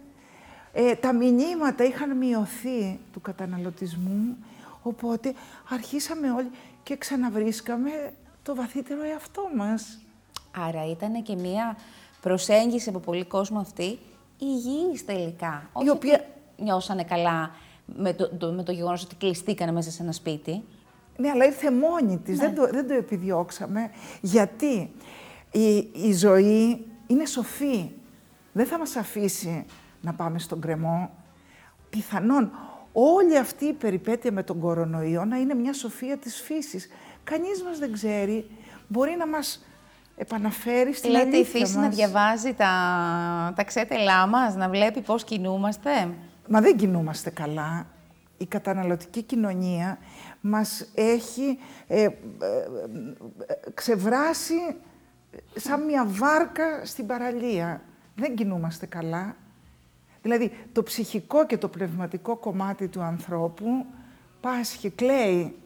Ε, 0.78 0.95
τα 0.95 1.12
μηνύματα 1.12 1.85
είχαν 1.85 2.16
μειωθεί 2.16 2.99
του 3.12 3.21
καταναλωτισμού, 3.21 4.37
οπότε 4.83 5.35
αρχίσαμε 5.71 6.30
όλοι 6.30 6.50
και 6.83 6.97
ξαναβρίσκαμε 6.97 7.90
το 8.42 8.54
βαθύτερο 8.54 9.02
εαυτό 9.02 9.42
μας. 9.56 9.99
Άρα 10.56 10.90
ήταν 10.90 11.23
και 11.23 11.35
μία 11.37 11.76
προσέγγιση 12.21 12.88
από 12.88 12.99
πολύ 12.99 13.25
κόσμο 13.25 13.59
αυτή 13.59 13.99
υγιής 14.38 15.04
τελικά. 15.04 15.71
Όχι 15.73 15.88
οποία- 15.88 16.14
ότι 16.56 16.62
νιώσανε 16.62 17.04
καλά 17.04 17.50
με 17.97 18.12
το, 18.12 18.28
το, 18.28 18.52
με 18.52 18.62
το 18.62 18.73
γεγονός 18.73 19.02
ότι 19.04 19.14
κλειστήκανε 19.14 19.73
μέσα 19.73 19.90
σε 19.90 20.02
ένα 20.02 20.12
σπίτι. 20.12 20.62
Ναι, 21.16 21.30
αλλά 21.30 21.45
ήρθε 21.45 21.71
μόνη 21.71 22.18
της, 22.18 22.38
δεν, 22.38 22.54
το, 22.54 22.66
δεν 22.66 22.88
το 22.88 22.95
επιδιώξαμε. 22.95 23.90
Γιατί 24.21 24.90
η, 25.50 25.76
η 25.92 26.12
ζωή 26.14 26.87
είναι 27.06 27.26
σοφή. 27.26 27.90
Δεν 28.52 28.66
θα 28.66 28.78
μας 28.78 28.97
αφήσει 28.97 29.64
να 30.06 30.14
πάμε 30.14 30.38
στον 30.38 30.60
κρεμό. 30.60 31.10
Πιθανόν 31.90 32.50
όλη 32.92 33.38
αυτή 33.38 33.64
η 33.64 33.72
περιπέτεια 33.72 34.32
με 34.32 34.42
τον 34.42 34.60
κορονοϊό 34.60 35.25
να 35.25 35.36
είναι 35.36 35.54
μια 35.54 35.72
σοφία 35.72 36.16
της 36.16 36.40
φύσης. 36.40 36.88
Κανείς 37.25 37.62
μας 37.62 37.78
δεν 37.78 37.92
ξέρει. 37.92 38.50
Μπορεί 38.88 39.14
να 39.18 39.26
μας 39.26 39.66
επαναφέρει 40.16 40.94
στην 40.94 41.10
Λέτε 41.10 41.25
η 41.25 41.28
αλήθεια 41.28 41.60
φύση 41.60 41.76
να 41.76 41.82
μας. 41.82 41.94
διαβάζει 41.94 42.54
τα, 42.54 42.72
τα 43.56 43.64
ξέτελά 43.64 44.26
μας, 44.26 44.54
να 44.54 44.68
βλέπει 44.68 45.00
πώς 45.00 45.25
κινούμαστε; 45.25 45.90
Μα 46.48 46.60
δεν 46.60 46.76
κινούμαστε 46.76 47.30
καλά. 47.30 47.86
Η 48.38 48.46
καταναλωτική 48.46 49.22
κοινωνία 49.22 49.98
μας 50.40 50.88
έχει 50.94 51.58
ε, 51.86 52.02
ε, 52.02 52.04
ε, 52.04 52.10
ξεβράσει 53.75 54.76
σαν 55.54 55.84
μια 55.84 56.06
βάρκα 56.08 56.84
στην 56.84 57.06
παραλία. 57.06 57.82
Δεν 58.14 58.34
κινούμαστε 58.34 58.86
καλά. 58.86 59.36
Δηλαδή, 60.26 60.52
το 60.73 60.83
ψυχικό 60.83 61.47
και 61.47 61.59
το 61.59 61.68
πνευματικό 61.68 62.37
κομμάτι 62.37 62.88
του 62.88 63.02
ανθρώπου 63.02 63.87
πάσχει, 64.40 64.90
κλαίει. 64.90 65.56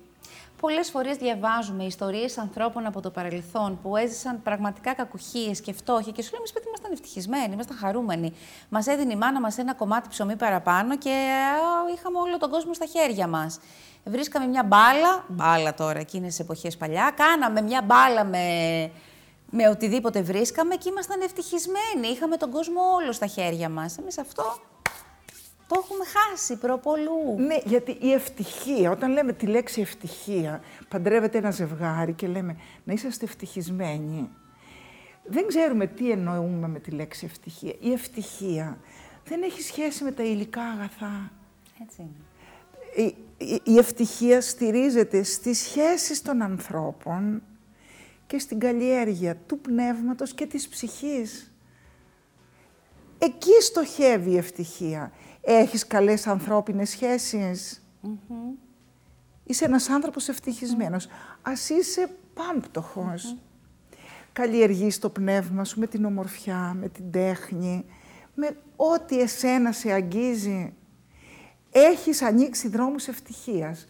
Πολλές 0.60 0.90
φορές 0.90 1.16
διαβάζουμε 1.16 1.84
ιστορίες 1.84 2.38
ανθρώπων 2.38 2.86
από 2.86 3.00
το 3.00 3.10
παρελθόν 3.10 3.78
που 3.82 3.96
έζησαν 3.96 4.42
πραγματικά 4.42 4.94
κακουχίες 4.94 5.60
και 5.60 5.72
φτώχεια 5.72 6.12
και 6.12 6.22
σου 6.22 6.30
λέμε, 6.30 6.38
εμείς 6.38 6.52
παιδί, 6.52 6.66
ήμασταν 6.66 6.92
ευτυχισμένοι, 6.92 7.52
ήμασταν 7.52 7.76
χαρούμενοι. 7.76 8.32
Μας 8.68 8.86
έδινε 8.86 9.12
η 9.12 9.16
μάνα 9.16 9.40
μας 9.40 9.58
ένα 9.58 9.74
κομμάτι 9.74 10.08
ψωμί 10.08 10.36
παραπάνω 10.36 10.98
και 10.98 11.10
α, 11.10 11.94
είχαμε 11.94 12.18
όλο 12.18 12.38
τον 12.38 12.50
κόσμο 12.50 12.74
στα 12.74 12.86
χέρια 12.86 13.26
μας. 13.26 13.58
Βρίσκαμε 14.04 14.46
μια 14.46 14.64
μπάλα, 14.64 15.24
μπάλα 15.28 15.74
τώρα 15.74 15.98
εκείνες 15.98 16.28
τις 16.28 16.38
εποχές 16.38 16.76
παλιά, 16.76 17.14
κάναμε 17.16 17.60
μια 17.60 17.82
μπάλα 17.82 18.24
με, 18.24 18.46
με 19.50 19.68
οτιδήποτε 19.68 20.22
βρίσκαμε 20.22 20.74
και 20.76 20.88
ήμασταν 20.88 21.20
ευτυχισμένοι. 21.20 22.06
Είχαμε 22.12 22.36
τον 22.36 22.50
κόσμο 22.50 22.80
όλο 23.00 23.12
στα 23.12 23.26
χέρια 23.26 23.68
μας. 23.68 23.98
Εμείς 23.98 24.18
αυτό 24.18 24.42
το 25.66 25.80
έχουμε 25.84 26.04
χάσει 26.04 26.56
προπολού. 26.56 27.34
Ναι, 27.36 27.56
γιατί 27.64 27.96
η 28.00 28.12
ευτυχία, 28.12 28.90
όταν 28.90 29.12
λέμε 29.12 29.32
τη 29.32 29.46
λέξη 29.46 29.80
ευτυχία, 29.80 30.60
παντρεύεται 30.88 31.38
ένα 31.38 31.50
ζευγάρι 31.50 32.12
και 32.12 32.26
λέμε 32.26 32.56
να 32.84 32.92
είσαστε 32.92 33.24
ευτυχισμένοι. 33.24 34.28
Δεν 35.24 35.46
ξέρουμε 35.46 35.86
τι 35.86 36.10
εννοούμε 36.10 36.68
με 36.68 36.78
τη 36.78 36.90
λέξη 36.90 37.24
ευτυχία. 37.26 37.74
Η 37.80 37.92
ευτυχία 37.92 38.78
δεν 39.24 39.42
έχει 39.42 39.62
σχέση 39.62 40.04
με 40.04 40.12
τα 40.12 40.22
υλικά 40.22 40.62
αγαθά. 40.62 41.30
Έτσι 41.82 41.96
είναι. 42.02 42.24
Η, 43.08 43.16
η- 43.54 43.60
η 43.64 43.78
ευτυχία 43.78 44.40
στηρίζεται 44.40 45.22
στις 45.22 45.58
σχέσεις 45.58 46.22
των 46.22 46.42
ανθρώπων 46.42 47.42
και 48.30 48.38
στην 48.38 48.58
καλλιέργεια 48.58 49.36
του 49.36 49.58
πνεύματος 49.58 50.34
και 50.34 50.46
της 50.46 50.68
ψυχής. 50.68 51.52
Εκεί 53.18 53.62
στοχεύει 53.62 54.30
η 54.30 54.36
ευτυχία. 54.36 55.12
Έχεις 55.40 55.86
καλές 55.86 56.26
ανθρώπινες 56.26 56.90
σχέσεις. 56.90 57.82
Είσαι 59.44 59.64
ένας 59.64 59.88
άνθρωπος 59.88 60.28
ευτυχισμένος. 60.28 61.08
Ας 61.42 61.68
είσαι 61.68 62.10
πάμπτωχος. 62.34 63.36
Καλλιεργείς 64.32 64.98
το 64.98 65.10
πνεύμα 65.10 65.64
σου 65.64 65.80
με 65.80 65.86
την 65.86 66.04
ομορφιά, 66.04 66.76
με 66.80 66.88
την 66.88 67.10
τέχνη, 67.10 67.84
με 68.34 68.56
ό,τι 68.76 69.20
εσένα 69.20 69.72
σε 69.72 69.92
αγγίζει. 69.92 70.74
Έχεις 71.70 72.22
ανοίξει 72.22 72.68
δρόμους 72.68 73.08
ευτυχίας. 73.08 73.88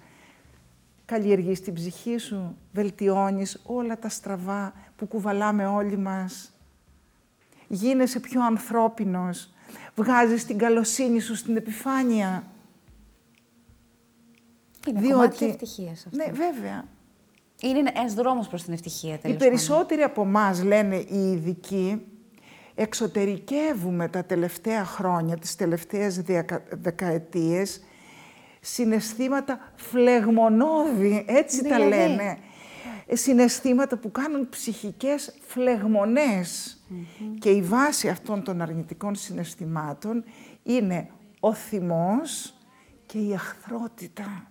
Καλλιεργείς 1.10 1.60
την 1.60 1.74
ψυχή 1.74 2.18
σου, 2.18 2.56
βελτιώνεις 2.72 3.60
όλα 3.64 3.98
τα 3.98 4.08
στραβά 4.08 4.72
που 4.96 5.06
κουβαλάμε 5.06 5.66
όλοι 5.66 5.96
μας. 5.96 6.52
Γίνεσαι 7.68 8.20
πιο 8.20 8.44
ανθρώπινος, 8.44 9.52
βγάζεις 9.94 10.44
την 10.46 10.58
καλοσύνη 10.58 11.20
σου 11.20 11.34
στην 11.34 11.56
επιφάνεια. 11.56 12.44
Είναι 14.88 15.08
κομμάτι 15.08 15.44
ευτυχίας 15.44 16.06
αυτό. 16.06 16.16
Ναι, 16.16 16.32
βέβαια. 16.32 16.84
Είναι 17.60 17.90
ένας 17.94 18.14
δρόμος 18.14 18.48
προς 18.48 18.62
την 18.62 18.72
ευτυχία, 18.72 19.14
Οι 19.14 19.18
τέλος 19.18 19.36
περισσότεροι 19.36 20.02
από 20.02 20.22
εμάς, 20.22 20.62
λένε 20.62 20.96
οι 20.96 21.30
ειδικοί, 21.30 22.06
εξωτερικεύουμε 22.74 24.08
τα 24.08 24.24
τελευταία 24.24 24.84
χρόνια, 24.84 25.36
τις 25.36 25.56
τελευταίες 25.56 26.22
δεκα, 26.22 26.62
δεκαετίες, 26.70 27.80
συναισθήματα 28.60 29.72
φλεγμονώδη, 29.76 31.24
έτσι 31.28 31.62
τα 31.62 31.74
Δηλαδή; 31.76 31.88
λένε. 31.88 32.38
Ε, 33.06 33.16
Συναισθήματα 33.16 33.96
που 33.96 34.10
κάνουν 34.10 34.48
ψυχικές 34.48 35.34
φλεγμονές. 35.46 36.80
Και 37.38 37.50
η 37.50 37.62
βάση 37.62 38.08
αυτών 38.08 38.42
των 38.42 38.60
αρνητικών 38.62 39.14
συναισθημάτων 39.14 40.24
είναι 40.62 41.10
ο 41.40 41.54
θυμός 41.54 42.54
και 43.06 43.18
η 43.18 43.34
αχθρότητα. 43.34 44.50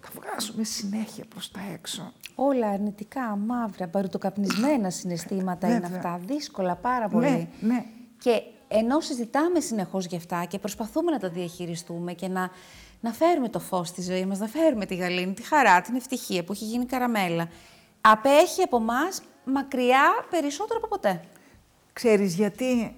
Τα 0.00 0.08
βγάζουμε 0.20 0.64
συνέχεια 0.64 1.24
προς 1.28 1.50
τα 1.50 1.60
έξω. 1.72 2.12
Όλα 2.34 2.68
αρνητικά, 2.68 3.36
μαύρα, 3.36 3.86
μπαρουτοκαπνισμένα 3.86 4.90
συναισθήματα 4.90 5.66
είναι 5.66 5.80
Βέβαια. 5.80 5.96
αυτά. 5.96 6.20
Δύσκολα 6.26 6.74
πάρα 6.74 7.08
πολύ. 7.08 7.26
Ναι, 7.26 7.48
ναι. 7.60 7.84
Και 8.18 8.42
ενώ 8.68 9.00
συζητάμε 9.00 9.60
συνεχώς 9.60 10.06
γι' 10.06 10.16
αυτά 10.16 10.44
και 10.44 10.58
προσπαθούμε 10.58 11.10
να 11.10 11.18
τα 11.18 11.28
διαχειριστούμε 11.28 12.12
και 12.12 12.28
να, 12.28 12.50
να 13.00 13.12
φέρουμε 13.12 13.48
το 13.48 13.58
φως 13.58 13.88
στη 13.88 14.02
ζωή 14.02 14.24
μας, 14.26 14.38
να 14.38 14.46
φέρουμε 14.46 14.86
τη 14.86 14.94
γαλήνη, 14.94 15.32
τη 15.32 15.42
χαρά, 15.42 15.80
την 15.80 15.94
ευτυχία 15.94 16.44
που 16.44 16.52
έχει 16.52 16.64
γίνει 16.64 16.84
καραμέλα, 16.86 17.48
απέχει 18.00 18.62
από 18.62 18.76
εμά 18.76 19.00
μακριά 19.44 20.02
περισσότερο 20.30 20.78
από 20.78 20.88
ποτέ. 20.88 21.20
Ξέρεις 21.92 22.34
γιατί; 22.34 22.94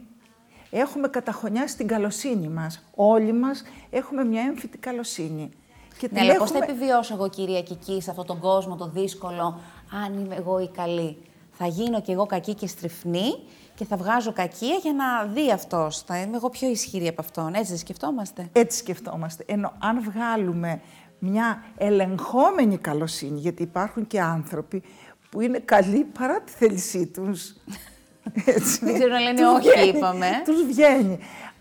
Έχουμε 0.70 1.08
καταχωνιάσει 1.08 1.76
την 1.76 1.86
καλοσύνη 1.86 2.48
μας. 2.48 2.82
Όλοι 2.94 3.32
μας 3.32 3.62
έχουμε 3.90 4.24
μια 4.24 4.42
έμφυτη 4.42 4.78
καλοσύνη. 4.78 5.50
Και 5.98 6.08
Ναι, 6.12 6.18
την 6.20 6.30
αλλά 6.30 6.38
πώς 6.38 6.50
θα 6.50 6.58
έχουμε- 6.58 6.74
επιβιώσω 6.76 7.14
εγώ, 7.14 7.28
κυρία 7.28 7.62
Κική, 7.62 8.02
σε 8.02 8.10
αυτόν 8.10 8.26
τον 8.26 8.38
κόσμο 8.40 8.76
το 8.76 8.88
δύσκολο, 8.88 9.60
αν 10.04 10.18
είμαι 10.18 10.34
εγώ 10.34 10.58
η 10.58 10.68
καλή. 10.68 11.16
Θα 11.52 11.66
γίνω 11.66 12.00
κι 12.00 12.10
εγώ 12.10 12.26
κακή 12.26 12.54
και 12.54 12.66
στριφνή 12.66 13.34
και 13.78 13.84
θα 13.84 13.96
βγάζω 13.96 14.32
κακία 14.32 14.74
για 14.82 14.92
να 14.92 15.24
δει 15.24 15.50
αυτός. 15.50 16.02
Θα 16.02 16.18
είμαι 16.18 16.36
εγώ 16.36 16.48
πιο 16.48 16.68
ισχυρή 16.68 17.08
από 17.08 17.20
αυτόν. 17.20 17.54
Έτσι 17.54 17.68
δεν 17.68 17.78
σκεφτόμαστε. 17.78 18.48
Έτσι 18.52 18.78
σκεφτόμαστε. 18.78 19.44
Ενώ 19.46 19.72
αν 19.78 20.02
βγάλουμε 20.02 20.80
μια 21.18 21.64
ελεγχόμενη 21.76 22.78
καλοσύνη, 22.78 23.40
γιατί 23.40 23.62
υπάρχουν 23.62 24.06
και 24.06 24.20
άνθρωποι 24.20 24.82
που 25.30 25.40
είναι 25.40 25.58
καλοί 25.58 26.04
παρά 26.04 26.40
τη 26.40 26.52
θέλησή 26.52 27.06
τους. 27.06 27.54
Έτσι. 28.56 28.84
Δεν 28.84 28.94
ξέρουν 28.94 29.12
να 29.12 29.20
λένε 29.20 29.40
Τους 29.40 29.48
όχι, 29.48 29.68
βγαίνει, 29.68 29.96
είπαμε. 29.98 30.30
Τους 30.44 30.64
βγαίνει. 30.66 31.18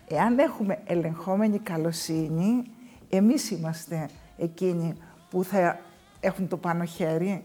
Εάν 0.08 0.38
έχουμε 0.38 0.78
ελεγχόμενη 0.86 1.58
καλοσύνη, 1.58 2.62
εμείς 3.08 3.50
είμαστε 3.50 4.08
εκείνοι 4.36 4.94
που 5.30 5.44
θα 5.44 5.78
έχουν 6.20 6.48
το 6.48 6.56
πάνω 6.56 6.84
χέρι. 6.84 7.44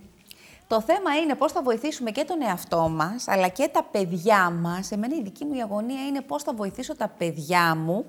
Το 0.73 0.81
θέμα 0.81 1.15
είναι 1.23 1.35
πώς 1.35 1.51
θα 1.51 1.61
βοηθήσουμε 1.61 2.11
και 2.11 2.23
τον 2.23 2.41
εαυτό 2.41 2.89
μας, 2.89 3.27
αλλά 3.27 3.47
και 3.47 3.69
τα 3.73 3.83
παιδιά 3.83 4.49
μας. 4.49 4.91
Εμένα 4.91 5.15
η 5.15 5.21
δική 5.21 5.45
μου 5.45 5.53
η 5.53 5.61
αγωνία 5.61 6.05
είναι 6.05 6.21
πώς 6.21 6.43
θα 6.43 6.53
βοηθήσω 6.53 6.95
τα 6.95 7.07
παιδιά 7.17 7.75
μου 7.75 8.05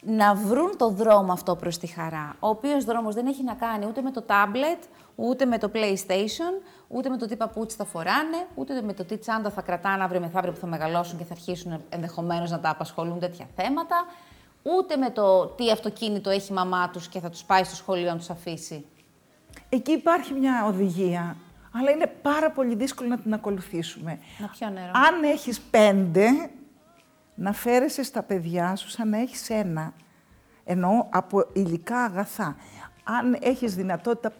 να 0.00 0.34
βρουν 0.34 0.76
το 0.76 0.88
δρόμο 0.88 1.32
αυτό 1.32 1.56
προς 1.56 1.78
τη 1.78 1.86
χαρά. 1.86 2.36
Ο 2.40 2.48
οποίος 2.48 2.84
δρόμος 2.84 3.14
δεν 3.14 3.26
έχει 3.26 3.42
να 3.42 3.54
κάνει 3.54 3.86
ούτε 3.86 4.02
με 4.02 4.10
το 4.10 4.22
τάμπλετ, 4.22 4.82
ούτε 5.14 5.44
με 5.44 5.58
το 5.58 5.70
PlayStation, 5.74 6.62
ούτε 6.88 7.08
με 7.08 7.16
το 7.16 7.26
τι 7.26 7.36
παπούτσι 7.36 7.76
θα 7.76 7.84
φοράνε, 7.84 8.46
ούτε 8.54 8.82
με 8.82 8.92
το 8.92 9.04
τι 9.04 9.18
τσάντα 9.18 9.50
θα 9.50 9.62
κρατάνε 9.62 10.04
αύριο 10.04 10.20
μεθαύριο 10.20 10.52
που 10.52 10.58
θα 10.58 10.66
μεγαλώσουν 10.66 11.18
και 11.18 11.24
θα 11.24 11.32
αρχίσουν 11.32 11.82
ενδεχομένως 11.88 12.50
να 12.50 12.60
τα 12.60 12.70
απασχολούν 12.70 13.18
τέτοια 13.18 13.46
θέματα, 13.56 14.06
ούτε 14.62 14.96
με 14.96 15.10
το 15.10 15.46
τι 15.46 15.70
αυτοκίνητο 15.70 16.30
έχει 16.30 16.52
η 16.52 16.54
μαμά 16.54 16.90
τους 16.90 17.08
και 17.08 17.20
θα 17.20 17.30
τους 17.30 17.44
πάει 17.44 17.64
στο 17.64 17.74
σχολείο 17.74 18.10
να 18.10 18.16
τους 18.16 18.30
αφήσει. 18.30 18.86
Εκεί 19.74 19.92
υπάρχει 19.92 20.32
μια 20.32 20.64
οδηγία, 20.66 21.36
αλλά 21.72 21.90
είναι 21.90 22.06
πάρα 22.06 22.50
πολύ 22.50 22.74
δύσκολο 22.74 23.08
να 23.08 23.18
την 23.18 23.34
ακολουθήσουμε. 23.34 24.18
Να 24.38 24.48
πιω 24.48 24.70
νερό. 24.70 24.90
Αν 24.94 25.22
έχεις 25.22 25.60
πέντε, 25.60 26.50
να 27.34 27.52
φέρεσαι 27.52 28.02
στα 28.02 28.22
παιδιά 28.22 28.76
σου 28.76 28.88
σαν 28.88 29.08
να 29.08 29.18
έχεις 29.18 29.50
ένα. 29.50 29.92
Εννοώ 30.64 31.06
από 31.10 31.46
υλικά 31.52 32.04
αγαθά. 32.04 32.56
Αν 33.04 33.38
έχεις 33.40 33.74
δυνατότητα 33.74 34.32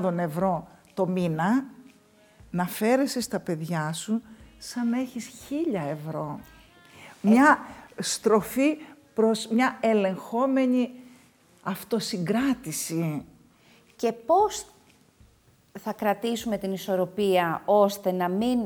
5.000 0.00 0.18
ευρώ 0.18 0.68
το 0.94 1.06
μήνα, 1.06 1.64
να 2.50 2.66
φέρεσαι 2.66 3.20
στα 3.20 3.40
παιδιά 3.40 3.92
σου 3.92 4.22
σαν 4.58 4.88
να 4.88 5.00
έχεις 5.00 5.26
χίλια 5.26 5.82
ευρώ. 5.82 6.40
Μια 7.20 7.58
στροφή 7.98 8.78
προς 9.14 9.48
μια 9.48 9.78
ελεγχόμενη 9.80 10.90
αυτοσυγκράτηση. 11.62 13.24
Και 14.02 14.12
πώς 14.12 14.66
θα 15.80 15.92
κρατήσουμε 15.92 16.58
την 16.58 16.72
ισορροπία 16.72 17.62
ώστε 17.64 18.12
να 18.12 18.28
μην 18.28 18.58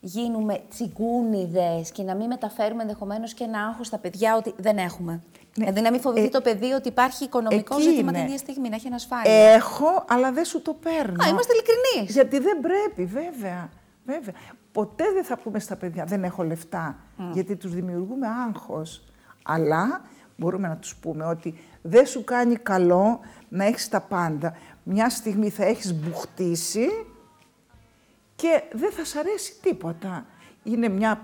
γίνουμε 0.00 0.62
τσιγκούνιδες 0.68 1.90
και 1.92 2.02
να 2.02 2.14
μην 2.14 2.26
μεταφέρουμε 2.26 2.82
ενδεχομένως 2.82 3.34
και 3.34 3.44
ένα 3.44 3.66
άγχος 3.66 3.86
στα 3.86 3.98
παιδιά 3.98 4.36
ότι 4.36 4.54
δεν 4.56 4.78
έχουμε. 4.78 5.12
Ναι. 5.12 5.64
Δηλαδή 5.64 5.80
να 5.80 5.90
μην 5.90 6.00
φοβηθεί 6.00 6.26
ε, 6.26 6.28
το 6.28 6.40
παιδί 6.40 6.72
ότι 6.72 6.88
υπάρχει 6.88 7.24
οικονομικό 7.24 7.80
ζήτημα 7.80 8.12
την 8.12 8.22
ίδια 8.22 8.38
στιγμή, 8.38 8.68
να 8.68 8.74
έχει 8.74 8.88
ασφάλεια. 8.92 9.32
Έχω, 9.32 10.04
αλλά 10.08 10.32
δεν 10.32 10.44
σου 10.44 10.62
το 10.62 10.74
παίρνω. 10.74 11.24
Α, 11.24 11.28
είμαστε 11.28 11.52
ειλικρινεί. 11.52 12.12
Γιατί 12.12 12.38
δεν 12.38 12.60
πρέπει, 12.60 13.04
βέβαια. 13.04 13.68
βέβαια. 14.04 14.34
Ποτέ 14.72 15.04
δεν 15.14 15.24
θα 15.24 15.38
πούμε 15.38 15.58
στα 15.58 15.76
παιδιά, 15.76 16.04
δεν 16.04 16.24
έχω 16.24 16.42
λεφτά, 16.42 16.96
γιατί 17.32 17.56
τους 17.56 17.74
δημιουργούμε 17.74 18.26
άγχος. 18.46 19.04
Αλλά 19.42 20.02
μπορούμε 20.36 20.68
να 20.68 20.76
τους 20.76 20.96
πούμε 20.96 21.24
ότι 21.24 21.54
δεν 21.82 22.06
σου 22.06 22.24
κάνει 22.24 22.56
καλό 22.56 23.20
να 23.48 23.64
έχεις 23.64 23.88
τα 23.88 24.00
πάντα. 24.00 24.56
Μια 24.82 25.10
στιγμή 25.10 25.50
θα 25.50 25.64
έχεις 25.64 25.94
μπουχτίσει 25.94 26.88
και 28.36 28.62
δεν 28.72 28.92
θα 28.92 29.04
σ' 29.04 29.16
αρέσει 29.16 29.54
τίποτα. 29.62 30.26
Είναι 30.62 30.88
μια 30.88 31.20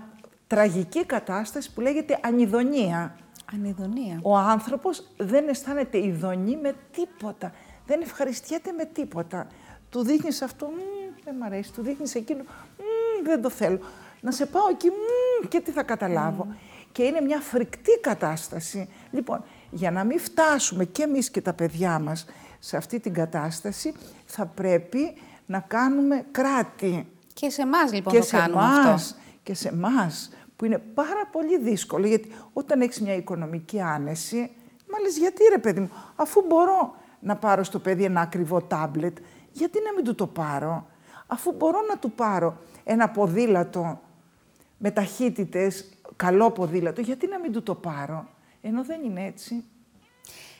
τραγική 0.47 1.05
κατάσταση 1.05 1.73
που 1.73 1.81
λέγεται 1.81 2.19
ανιδονία. 2.23 3.15
Ανιδονία. 3.53 4.19
Ο 4.21 4.37
άνθρωπος 4.37 5.07
δεν 5.17 5.47
αισθάνεται 5.47 5.97
ειδονή 5.97 6.57
με 6.57 6.75
τίποτα. 6.91 7.51
Δεν 7.85 8.01
ευχαριστιέται 8.01 8.71
με 8.71 8.85
τίποτα. 8.85 9.47
Του 9.89 10.03
δείχνεις 10.03 10.41
αυτό, 10.41 10.69
δεν 11.23 11.35
μ' 11.35 11.43
αρέσει. 11.43 11.73
Του 11.73 11.81
δείχνεις 11.81 12.15
εκείνο, 12.15 12.43
δεν 13.23 13.41
το 13.41 13.49
θέλω. 13.49 13.79
Να 14.21 14.31
σε 14.31 14.45
πάω 14.45 14.63
εκεί, 14.69 14.89
και 15.47 15.59
τι 15.59 15.71
θα 15.71 15.83
καταλάβω. 15.83 16.47
Και 16.91 17.03
είναι 17.03 17.21
μια 17.21 17.39
φρικτή 17.39 17.99
κατάσταση. 18.01 18.89
Λοιπόν, 19.11 19.43
για 19.71 19.91
να 19.91 20.03
μην 20.03 20.19
φτάσουμε 20.19 20.85
και 20.85 21.03
εμείς 21.03 21.31
και 21.31 21.41
τα 21.41 21.53
παιδιά 21.53 21.99
μας 21.99 22.25
σε 22.59 22.77
αυτή 22.77 22.99
την 22.99 23.13
κατάσταση, 23.13 23.93
θα 24.25 24.45
πρέπει 24.45 25.13
να 25.45 25.59
κάνουμε 25.59 26.25
κράτη. 26.31 27.07
Και 27.33 27.49
σε 27.49 27.61
εμάς 27.61 27.93
λοιπόν 27.93 28.13
και 28.13 28.19
το 28.19 28.25
σε 28.25 28.37
κάνουμε 28.37 28.61
αυτό. 28.63 29.15
Και 29.43 29.53
σε 29.53 29.67
εμάς 29.67 30.29
που 30.55 30.65
είναι 30.65 30.77
πάρα 30.77 31.27
πολύ 31.31 31.59
δύσκολο, 31.59 32.07
γιατί 32.07 32.31
όταν 32.53 32.81
έχεις 32.81 33.01
μια 33.01 33.15
οικονομική 33.15 33.81
άνεση, 33.81 34.51
μάλιστα 34.91 35.19
γιατί 35.19 35.43
ρε 35.49 35.57
παιδί 35.57 35.79
μου, 35.79 35.91
αφού 36.15 36.43
μπορώ 36.47 36.95
να 37.19 37.35
πάρω 37.35 37.63
στο 37.63 37.79
παιδί 37.79 38.03
ένα 38.03 38.21
ακριβό 38.21 38.61
τάμπλετ, 38.61 39.17
γιατί 39.51 39.79
να 39.85 39.93
μην 39.93 40.03
του 40.03 40.15
το 40.15 40.27
πάρω, 40.27 40.87
αφού 41.27 41.53
μπορώ 41.57 41.77
να 41.89 41.97
του 41.97 42.11
πάρω 42.11 42.57
ένα 42.83 43.09
ποδήλατο 43.09 44.01
με 44.77 44.91
ταχύτητες, 44.91 45.89
καλό 46.15 46.51
ποδήλατο, 46.51 47.01
γιατί 47.01 47.27
να 47.27 47.39
μην 47.39 47.51
του 47.51 47.63
το 47.63 47.75
πάρω, 47.75 48.27
ενώ 48.61 48.83
δεν 48.83 49.03
είναι 49.03 49.25
έτσι. 49.25 49.63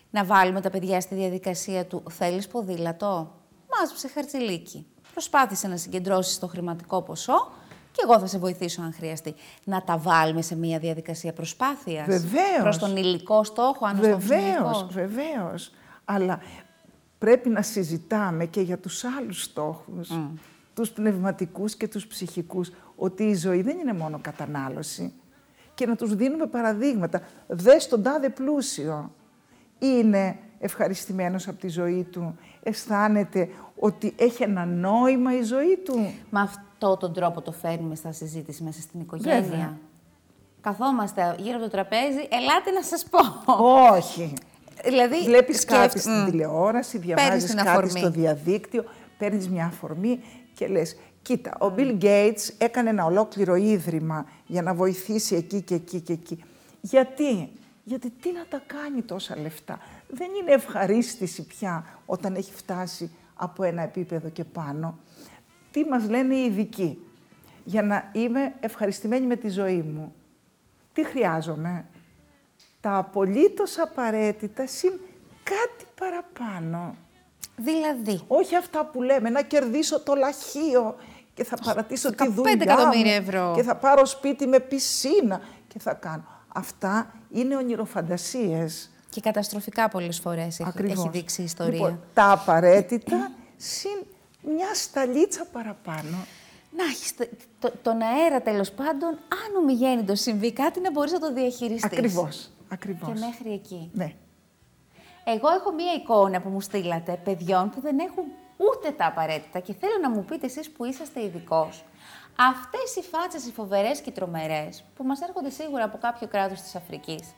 Να 0.10 0.26
βάλουμε 0.26 0.62
τα 0.62 0.70
παιδιά 0.70 1.02
στη 1.02 1.16
διαδικασία 1.16 1.86
του 1.86 2.04
«Θέλεις 2.10 2.48
ποδήλατο» 2.48 3.36
μάζεψε 3.80 4.08
χαρτζηλίκι. 4.08 4.86
Προσπάθησε 5.12 5.68
να 5.68 5.78
συγκεντρώσεις 5.78 6.40
το 6.40 6.48
χρηματικό 6.48 7.02
ποσό 7.02 7.52
και 7.92 8.02
εγώ 8.04 8.20
θα 8.20 8.26
σε 8.26 8.38
βοηθήσω 8.38 8.82
αν 8.82 8.94
χρειαστεί. 8.94 9.36
Να 9.64 9.84
τα 9.84 9.98
βάλουμε 9.98 10.42
σε 10.42 10.56
μια 10.56 10.80
διαδικασία 10.80 11.34
προσπάθειας. 11.34 12.06
Βεβαίως. 12.06 12.62
Προς 12.62 12.78
τον 12.78 12.98
υλικό 12.98 13.44
στόχο, 13.44 13.86
αν 13.86 14.00
Βεβαίως, 14.00 14.88
βεβαίως. 14.90 15.72
Αλλά 16.06 16.40
πρέπει 17.18 17.50
να 17.50 17.62
συζητάμε 17.62 18.46
και 18.46 18.62
για 18.62 18.78
τους 18.78 19.04
άλλους 19.04 19.44
στόχους. 19.44 20.10
Mm. 20.12 20.40
Τους 20.74 20.92
πνευματικούς 20.92 21.76
και 21.76 21.88
τους 21.88 22.08
ψυχικούς. 22.08 22.72
Ότι 22.96 23.24
η 23.24 23.36
ζωή 23.36 23.62
δεν 23.62 23.80
είναι 23.80 23.94
μόνο 23.94 24.20
κατανάλωση. 24.22 25.14
Και 25.82 25.88
να 25.88 25.96
τους 25.96 26.16
δίνουμε 26.16 26.46
παραδείγματα. 26.46 27.22
Δες 27.48 27.88
τον 27.88 28.04
τάδε 28.04 28.30
πλούσιο. 28.30 29.12
Είναι 29.80 30.38
ευχαριστημένος 30.60 31.48
από 31.48 31.60
τη 31.60 31.68
ζωή 31.68 32.08
του, 32.12 32.38
αισθάνεται 32.64 33.50
ότι 33.80 34.14
έχει 34.18 34.44
ένα 34.44 34.66
νόημα 34.66 35.38
η 35.38 35.42
ζωή 35.42 35.78
του. 35.86 36.14
Με 36.30 36.42
αυτό 36.42 36.98
τον 36.98 37.14
τρόπο 37.14 37.42
το 37.42 37.52
φέρνουμε 37.52 37.96
στα 37.96 38.12
συζήτηση 38.12 38.64
μέσα 38.64 38.82
στην 38.82 39.00
οικογένεια. 39.00 39.42
Βέβαια. 39.42 39.78
Καθόμαστε 40.62 41.36
γύρω 41.40 41.56
από 41.56 41.64
το 41.64 41.70
τραπέζι, 41.70 42.28
ελάτε 42.30 42.72
να 42.74 42.82
σας 42.84 43.06
πω. 43.10 43.20
Όχι. 43.94 44.34
Δηλαδή, 44.84 45.24
Βλέπεις 45.24 45.66
κάτι 45.66 46.00
στην 46.00 46.26
τηλεόραση, 46.26 46.98
διαβάζεις 46.98 47.54
κάτι 47.54 47.90
στο 47.90 48.10
διαδίκτυο, 48.10 48.84
παίρνεις 49.18 49.50
μια 49.50 49.66
αφορμή 49.66 50.20
και 50.54 50.68
λες 50.68 50.96
Κοίτα, 51.22 51.58
ο 51.60 51.74
Bill 51.78 52.02
Gates 52.04 52.50
έκανε 52.58 52.90
ένα 52.90 53.06
ολόκληρο 53.06 53.56
ίδρυμα 53.56 54.26
για 54.48 54.62
να 54.62 54.74
βοηθήσει 54.74 55.36
εκεί 55.36 55.62
και 55.62 55.76
εκεί 55.76 56.00
και 56.02 56.14
εκεί. 56.14 56.44
Γιατί, 56.82 57.50
γιατί 57.84 58.10
τι 58.10 58.32
να 58.32 58.46
τα 58.50 58.62
κάνει 58.66 59.02
τόσα 59.02 59.38
λεφτά; 59.38 59.80
Δεν 60.08 60.28
είναι 60.42 60.52
ευχαρίστηση 60.52 61.48
πια 61.48 61.86
όταν 62.06 62.36
έχει 62.36 62.54
φτάσει 62.54 63.12
από 63.36 63.64
ένα 63.64 63.82
επίπεδο 63.82 64.30
και 64.30 64.44
πάνω. 64.44 64.98
Τι 65.72 65.86
μας 65.86 66.10
λένε 66.10 66.36
οι 66.36 66.44
ειδικοί; 66.46 67.06
Για 67.64 67.82
να 67.84 68.10
είμαι 68.14 68.54
ευχαριστημένη 68.60 69.26
με 69.26 69.36
τη 69.36 69.50
ζωή 69.50 69.82
μου. 69.82 70.14
Τι 70.94 71.06
χρειάζομαι; 71.06 71.86
Τα 72.82 72.98
απολύτως 72.98 73.80
απαραίτητα 73.80 74.68
συν 74.68 74.92
κάτι 75.44 75.86
παραπάνω. 76.00 76.96
Δηλαδή. 77.64 78.22
Όχι 78.28 78.56
αυτά 78.56 78.86
που 78.86 79.02
λέμε, 79.02 79.30
να 79.30 79.42
κερδίσω 79.42 80.00
το 80.00 80.14
λαχείο 80.16 80.96
και 81.34 81.44
θα 81.44 81.58
παρατήσω 81.66 82.12
τη 82.16 82.30
δουλειά 82.30 82.58
εκατομμύρια 82.62 83.16
ευρώ. 83.16 83.54
και 83.56 83.64
θα 83.64 83.76
πάρω 83.76 84.06
σπίτι 84.06 84.48
με 84.48 84.60
πισίνα 84.60 85.42
και 85.68 85.80
θα 85.80 85.94
κάνω. 85.94 86.24
Αυτά 86.48 87.14
είναι 87.32 87.56
ονειροφαντασίες. 87.56 88.92
Και 89.10 89.22
καταστροφικά 89.22 89.90
πολλές 89.90 90.20
φορές 90.20 90.60
έχει 90.60 91.10
δείξει 91.12 91.42
η 91.42 91.44
ιστορία. 91.44 91.74
Λοιπόν, 91.74 92.00
τα 92.14 92.32
απαραίτητα 92.32 93.32
συν 93.58 94.06
μια 94.42 94.74
σταλίτσα 94.74 95.46
παραπάνω. 95.52 96.26
Να 96.78 96.84
έχεις 96.84 97.14
το, 97.60 97.72
τον 97.82 98.02
αέρα 98.02 98.42
τέλος 98.42 98.72
πάντων, 98.72 99.10
αν 99.10 99.56
ομιγέννητος 99.62 100.20
συμβεί 100.20 100.52
κάτι, 100.54 100.80
να 100.80 100.92
μπορείς 100.92 101.12
να 101.12 101.20
το 101.20 101.34
διαχειριστείς. 101.34 101.84
Ακριβώς. 101.84 102.50
Ακριβώς. 102.68 103.10
Και 103.14 103.20
μέχρι 103.20 103.54
εκεί. 103.54 103.92
Ναι. 103.94 104.14
Εγώ 105.24 105.50
έχω 105.50 105.72
μία 105.72 105.94
εικόνα 105.94 106.42
που 106.42 106.50
μου 106.50 106.62
στείλατε 106.62 107.20
παιδιών 107.24 107.70
που 107.70 107.82
δεν 107.82 108.00
έχουν 108.00 108.24
ούτε 108.58 108.92
τα 108.92 109.06
απαραίτητα 109.06 109.60
και 109.60 109.74
θέλω 109.74 109.98
να 110.02 110.10
μου 110.10 110.26
πείτε 110.26 110.46
εσείς 110.46 110.70
που 110.70 110.86
είσαστε 110.86 111.24
ειδικός. 111.24 111.84
Αυτές 112.36 112.96
οι 112.96 113.02
φάτσες 113.02 113.46
οι 113.46 113.52
φοβερές 113.52 114.02
και 114.02 114.10
οι 114.10 114.14
τρομερές 114.14 114.84
που 114.96 115.04
μας 115.04 115.22
έρχονται 115.22 115.50
σίγουρα 115.50 115.84
από 115.84 115.98
κάποιο 115.98 116.28
κράτος 116.28 116.62
της 116.62 116.76
Αφρικής 116.76 117.34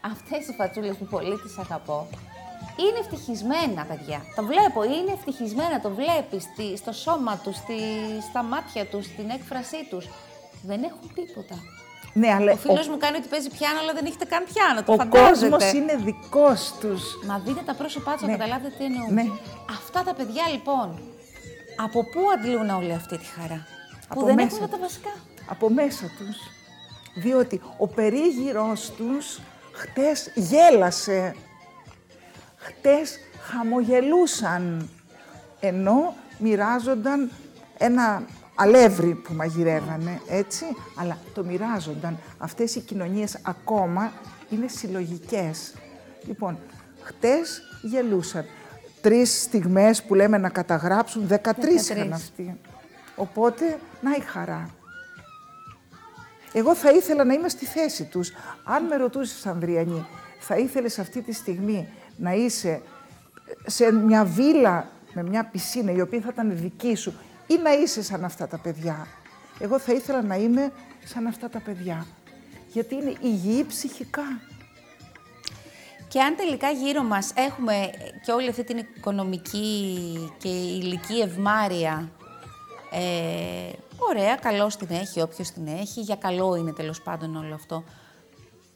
αυτές 0.00 0.48
οι 0.48 0.52
φατσούλες 0.52 0.96
που 0.96 1.04
πολύ 1.04 1.40
τις 1.40 1.58
αγαπώ, 1.58 2.06
είναι 2.76 2.98
ευτυχισμένα, 2.98 3.84
παιδιά. 3.84 4.22
Το 4.36 4.42
βλέπω, 4.44 4.84
είναι 4.84 5.12
ευτυχισμένα, 5.12 5.80
το 5.80 5.90
βλέπεις 5.90 6.44
στο 6.76 6.92
σώμα 6.92 7.36
τους, 7.36 7.56
στη, 7.56 7.74
στα 8.28 8.42
μάτια 8.42 8.86
τους, 8.86 9.04
στην 9.04 9.30
έκφρασή 9.30 9.86
τους. 9.90 10.08
Δεν 10.62 10.82
έχουν 10.82 11.14
τίποτα. 11.14 11.56
Ναι, 12.12 12.32
αλλά 12.32 12.52
ο 12.52 12.56
φίλος 12.56 12.88
μου 12.88 12.96
κάνει 12.96 13.16
ότι 13.16 13.28
παίζει 13.28 13.48
πιάνο, 13.48 13.78
αλλά 13.78 13.92
δεν 13.92 14.04
έχετε 14.06 14.24
καν 14.24 14.44
πιάνο, 14.52 14.82
το 14.82 14.92
ο 14.92 14.96
φαντάζεται. 14.96 15.46
Ο 15.46 15.50
κόσμος 15.50 15.72
είναι 15.72 15.96
δικός 15.96 16.74
τους. 16.80 17.02
Μα 17.26 17.38
δείτε 17.38 17.62
τα 17.66 17.74
πρόσωπά 17.74 18.12
τους, 18.12 18.22
ναι. 18.22 18.32
καταλάβετε 18.32 18.74
τι 18.78 18.84
εννοώ. 18.84 19.06
Ναι. 19.10 19.24
Αυτά 19.70 20.02
τα 20.02 20.14
παιδιά, 20.14 20.44
λοιπόν, 20.52 20.98
από 21.76 22.04
πού 22.04 22.20
αντλούν 22.34 22.70
όλη 22.70 22.92
αυτή 22.92 23.18
τη 23.18 23.24
χαρά; 23.24 23.66
Από 24.08 24.20
που 24.20 24.26
δεν 24.26 24.34
μέσα 24.34 24.56
έχουν 24.56 24.70
τα 24.70 24.78
βασικά. 24.78 25.14
Από 25.46 25.70
μέσα 25.70 26.04
τους. 26.18 26.36
Διότι 27.14 27.60
ο 27.78 27.86
περίγυρός 27.86 28.92
τους 28.96 29.38
Χτες 29.80 30.30
γέλασε. 30.34 31.34
Χτες 32.56 33.18
χαμογελούσαν. 33.40 34.90
Ενώ 35.60 36.14
μοιράζονταν 36.38 37.30
ένα 37.78 38.22
αλεύρι 38.60 39.14
που 39.14 39.32
μαγειρεύανε, 39.32 40.20
έτσι. 40.28 40.64
Αλλά 40.96 41.18
το 41.34 41.44
μοιράζονταν. 41.44 42.18
Αυτές 42.38 42.74
οι 42.74 42.80
κοινωνίες 42.80 43.38
ακόμα 43.42 44.12
είναι 44.50 44.68
συλλογικές. 44.68 45.74
Λοιπόν, 46.26 46.58
χτες 47.02 47.62
γελούσαν. 47.82 48.44
Τρεις 49.00 49.42
στιγμές 49.42 50.02
που 50.02 50.14
λέμε 50.14 50.38
να 50.38 50.48
καταγράψουν, 50.48 51.26
13 51.28 51.34
είχαν 51.90 52.12
αυτοί. 52.12 52.60
Οπότε, 53.16 53.78
να 54.00 54.10
η 54.10 54.20
χαρά. 54.20 54.70
Εγώ 56.52 56.74
θα 56.74 56.90
ήθελα 56.90 57.24
να 57.24 57.32
είμαι 57.32 57.48
στη 57.48 57.66
θέση 57.66 58.04
τους. 58.04 58.30
Αν 58.64 58.84
με 58.84 58.96
ρωτούσες, 58.96 59.46
Ανδριανή, 59.46 60.06
θα 60.40 60.56
ήθελες 60.56 60.98
αυτή 60.98 61.22
τη 61.22 61.32
στιγμή 61.32 61.88
να 62.16 62.32
είσαι 62.32 62.80
σε 63.66 63.92
μια 63.92 64.24
βίλα 64.24 64.88
με 65.14 65.22
μια 65.22 65.44
πισίνα 65.44 65.92
η 65.92 66.00
οποία 66.00 66.20
θα 66.20 66.28
ήταν 66.32 66.56
δική 66.56 66.94
σου 66.94 67.14
ή 67.50 67.58
να 67.62 67.72
είσαι 67.72 68.02
σαν 68.02 68.24
αυτά 68.24 68.48
τα 68.48 68.58
παιδιά. 68.58 69.06
Εγώ 69.58 69.78
θα 69.78 69.92
ήθελα 69.92 70.22
να 70.22 70.34
είμαι 70.36 70.72
σαν 71.04 71.26
αυτά 71.26 71.48
τα 71.48 71.60
παιδιά. 71.60 72.06
Γιατί 72.72 72.94
είναι 72.94 73.12
υγιή 73.20 73.64
ψυχικά. 73.64 74.40
Και 76.08 76.20
αν 76.20 76.36
τελικά 76.36 76.70
γύρω 76.70 77.02
μας 77.02 77.32
έχουμε 77.34 77.90
και 78.24 78.32
όλη 78.32 78.48
αυτή 78.48 78.64
την 78.64 78.78
οικονομική 78.78 80.32
και 80.38 80.48
ηλική 80.48 81.20
ευμάρεια 81.20 82.10
Ε, 82.92 83.72
ωραία, 83.96 84.36
καλό 84.36 84.66
την 84.78 84.88
έχει, 84.90 85.20
όποιος 85.20 85.50
την 85.50 85.66
έχει, 85.66 86.00
για 86.00 86.16
καλό 86.16 86.54
είναι 86.54 86.72
τέλος 86.72 87.02
πάντων 87.02 87.36
όλο 87.36 87.54
αυτό. 87.54 87.84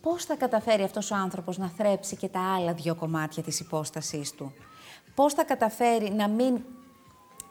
Πώς 0.01 0.25
θα 0.25 0.37
καταφέρει 0.37 0.83
αυτός 0.83 1.11
ο 1.11 1.15
άνθρωπος 1.15 1.59
να 1.59 1.69
θρέψει 1.69 2.17
και 2.17 2.29
τα 2.29 2.55
άλλα 2.55 2.73
δύο 2.73 2.95
κομμάτια 2.95 3.43
της 3.43 3.61
υπόστασής 3.61 4.33
του; 4.33 4.55
Πώς 5.15 5.35
θα 5.35 5.45
καταφέρει 5.45 6.11
να 6.11 6.29
μην, 6.29 6.65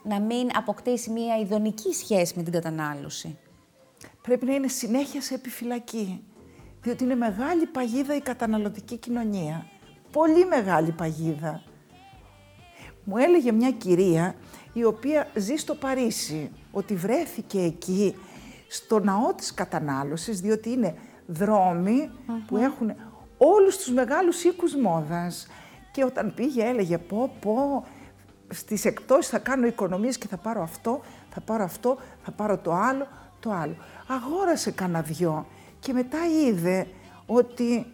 να 0.04 0.20
μην 0.20 0.50
αποκτήσει 0.56 1.10
μια 1.10 1.38
ειδονική 1.38 1.94
σχέση 1.94 2.34
με 2.36 2.44
την 2.44 2.52
κατανάλωση. 2.52 3.38
Πρέπει 4.22 4.46
να 4.46 4.54
είναι 4.54 4.68
συνέχεια 4.68 5.22
σε 5.22 5.34
επιφυλακή. 5.34 6.24
Διότι 6.82 7.04
είναι 7.04 7.16
μεγάλη 7.16 7.66
παγίδα 7.66 8.16
η 8.16 8.22
καταναλωτική 8.22 8.98
κοινωνία. 8.98 9.66
Πολύ 10.12 10.46
μεγάλη 10.46 10.92
παγίδα. 10.92 11.62
Μου 13.04 13.18
έλεγε 13.18 13.52
μια 13.52 13.72
κυρία 13.72 14.36
η 14.74 14.84
οποία 14.84 15.28
ζει 15.36 15.56
στο 15.56 15.76
Παρίσι, 15.76 16.52
ότι 16.72 16.96
βρέθηκε 16.96 17.60
εκεί 17.60 18.16
στο 18.68 19.00
ναό 19.00 19.34
της 19.34 19.54
κατανάλωσης, 19.54 20.42
διότι 20.42 20.70
είναι 20.70 20.96
που 22.48 22.58
έχουν 22.58 22.94
όλους 23.38 23.78
τους 23.78 23.92
μεγάλους 23.92 24.44
οίκους 24.44 24.76
μόδας. 24.76 25.48
Και 25.92 26.04
όταν 26.04 26.34
πήγε 26.34 26.64
έλεγε 26.64 26.98
πω 26.98 27.36
πω 27.40 27.86
στις 28.54 28.86
εκτόσεις 28.86 29.32
θα 29.32 29.40
κάνω 29.40 29.68
οικονομίες 29.68 30.18
και 30.18 30.28
θα 30.28 30.38
πάρω 30.38 30.62
αυτό, 30.62 31.02
θα 31.30 31.42
πάρω 31.42 31.64
αυτό, 31.64 31.98
θα 32.24 32.32
πάρω 32.32 32.58
το 32.58 32.74
άλλο, 32.74 33.08
το 33.40 33.52
άλλο. 33.52 33.76
Αγόρασε 34.08 34.72
κανένα 34.72 35.02
δυο 35.02 35.46
και 35.80 35.94
μετά 35.94 36.18
είδε 36.28 36.88
ότι 37.26 37.94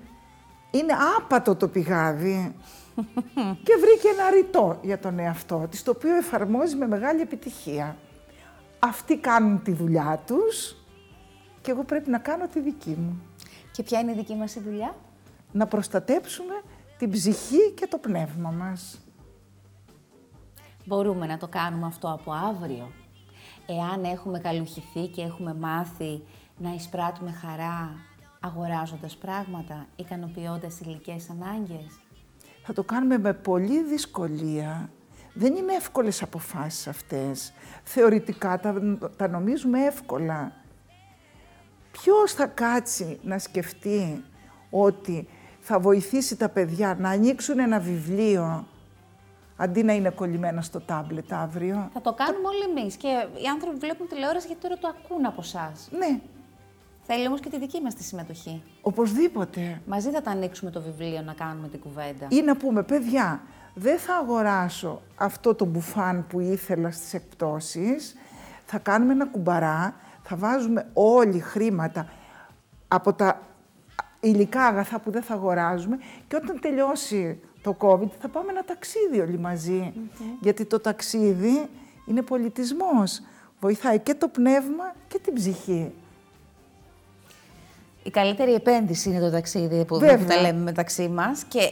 είναι 0.71 0.93
άπατο 1.17 1.55
το 1.55 1.67
πηγάδι 1.67 2.55
και 3.65 3.73
βρήκε 3.79 4.07
ένα 4.07 4.29
ρητό 4.29 4.79
για 4.81 4.99
τον 4.99 5.19
εαυτό 5.19 5.67
της, 5.69 5.83
το 5.83 5.91
οποίο 5.91 6.15
εφαρμόζει 6.15 6.75
με 6.75 6.87
μεγάλη 6.87 7.21
επιτυχία. 7.21 7.97
Αυτοί 8.79 9.17
κάνουν 9.17 9.63
τη 9.63 9.71
δουλειά 9.71 10.23
τους 10.25 10.75
και 11.61 11.71
εγώ 11.71 11.83
πρέπει 11.83 12.09
να 12.09 12.17
κάνω 12.17 12.47
τη 12.47 12.59
δική 12.59 12.97
μου. 12.99 13.21
Και 13.71 13.83
ποια 13.83 13.99
είναι 13.99 14.11
η 14.11 14.15
δική 14.15 14.35
μας 14.35 14.55
η 14.55 14.59
δουλειά; 14.59 14.95
Να 15.51 15.67
προστατέψουμε 15.67 16.61
την 16.97 17.11
ψυχή 17.11 17.71
και 17.75 17.87
το 17.87 17.97
πνεύμα 17.97 18.49
μας. 18.49 19.01
Μπορούμε 20.89 21.25
να 21.25 21.38
το 21.38 21.47
κάνουμε 21.47 21.86
αυτό 21.86 22.12
από 22.12 22.32
αύριο; 22.32 22.91
Εάν 23.65 24.04
έχουμε 24.04 24.39
καλουχηθεί 24.39 25.08
και 25.08 25.21
έχουμε 25.21 25.54
μάθει 25.54 26.23
να 26.58 26.73
εισπράττουμε 26.73 27.32
χαρά 27.32 27.95
αγοράζοντας 28.39 29.17
πράγματα, 29.17 29.88
ικανοποιώντας 29.95 30.80
υλικές 30.80 31.30
ανάγκες; 31.30 31.99
Θα 32.63 32.73
το 32.73 32.84
κάνουμε 32.84 33.17
με 33.17 33.34
πολύ 33.34 33.84
δυσκολία. 33.84 34.89
Δεν 35.34 35.56
είναι 35.56 35.73
εύκολες 35.73 36.21
αποφάσεις 36.21 36.88
αυτές. 36.88 37.54
Θεωρητικά 37.84 38.60
τα, 38.60 38.97
τα 39.17 39.28
νομίζουμε 39.28 39.86
εύκολα. 39.86 40.52
Ποιος 41.91 42.34
θα 42.34 42.45
κάτσει 42.45 43.19
να 43.23 43.39
σκεφτεί 43.39 44.23
ότι 44.69 45.28
θα 45.60 45.80
βοηθήσει 45.80 46.36
τα 46.36 46.49
παιδιά 46.49 46.95
να 46.99 47.10
ανοίξουν 47.10 47.60
ένα 47.60 47.80
βιβλίο 47.80 48.67
αντί 49.61 49.83
να 49.83 49.93
είναι 49.93 50.09
κολλημένα 50.09 50.61
στο 50.61 50.79
τάμπλετ 50.79 51.33
αύριο. 51.33 51.89
Θα 51.93 52.01
το 52.01 52.13
κάνουμε 52.13 52.47
όλοι 52.47 52.79
εμείς 52.79 52.95
και 52.95 53.07
οι 53.43 53.47
άνθρωποι 53.53 53.77
βλέπουν 53.77 54.07
τηλεόραση 54.07 54.47
γιατί 54.47 54.61
τώρα 54.61 54.77
το 54.77 54.87
ακούν 54.87 55.25
από 55.25 55.41
εσάς. 55.41 55.89
Ναι. 55.91 56.19
Θέλει 57.01 57.27
όμως 57.27 57.39
και 57.39 57.49
τη 57.49 57.59
δική 57.59 57.81
μας 57.81 57.93
τη 57.95 58.03
συμμετοχή. 58.03 58.63
Οπωσδήποτε. 58.81 59.81
Μαζί 59.85 60.09
θα 60.09 60.21
τα 60.21 60.31
ανοίξουμε 60.31 60.71
το 60.71 60.81
βιβλίο 60.81 61.21
να 61.21 61.33
κάνουμε 61.33 61.67
την 61.67 61.79
κουβέντα. 61.79 62.27
Ή 62.29 62.41
να 62.41 62.55
πούμε, 62.55 62.83
παιδιά, 62.83 63.41
δεν 63.73 63.97
θα 63.97 64.15
αγοράσω 64.15 65.01
αυτό 65.15 65.55
το 65.55 65.65
μπουφάν 65.65 66.27
που 66.27 66.39
ήθελα 66.39 66.91
στις 66.91 67.13
εκπτώσεις, 67.13 68.15
θα 68.65 68.77
κάνουμε 68.77 69.11
ένα 69.11 69.25
κουμπαρά, 69.25 69.95
θα 70.23 70.35
βάζουμε 70.35 70.89
όλοι 70.93 71.39
χρήματα 71.39 72.09
από 72.87 73.13
τα 73.13 73.41
υλικά 74.19 74.65
αγαθά 74.65 74.99
που 74.99 75.11
δεν 75.11 75.21
θα 75.21 75.33
αγοράζουμε 75.33 75.97
και 76.27 76.35
όταν 76.35 76.59
τελειώσει 76.59 77.39
το 77.61 77.75
COVID 77.79 78.09
θα 78.19 78.27
πάμε 78.27 78.51
ένα 78.51 78.63
ταξίδι 78.63 79.19
όλοι 79.19 79.39
Γιατί 80.41 80.65
το 80.65 80.79
ταξίδι 80.79 81.69
είναι 82.05 82.21
πολιτισμός. 82.21 83.21
Βοηθάει 83.59 83.99
και 83.99 84.13
το 84.13 84.27
πνεύμα 84.27 84.95
και 85.07 85.19
την 85.19 85.33
ψυχή. 85.33 85.91
Η 88.03 88.09
καλύτερη 88.09 88.53
επένδυση 88.53 89.09
είναι 89.09 89.19
το 89.19 89.31
ταξίδι 89.31 89.85
που 89.85 89.97
δεν 89.97 90.27
τα 90.27 90.41
λέμε 90.41 90.59
μεταξύ 90.59 91.07
μας 91.07 91.43
και 91.43 91.71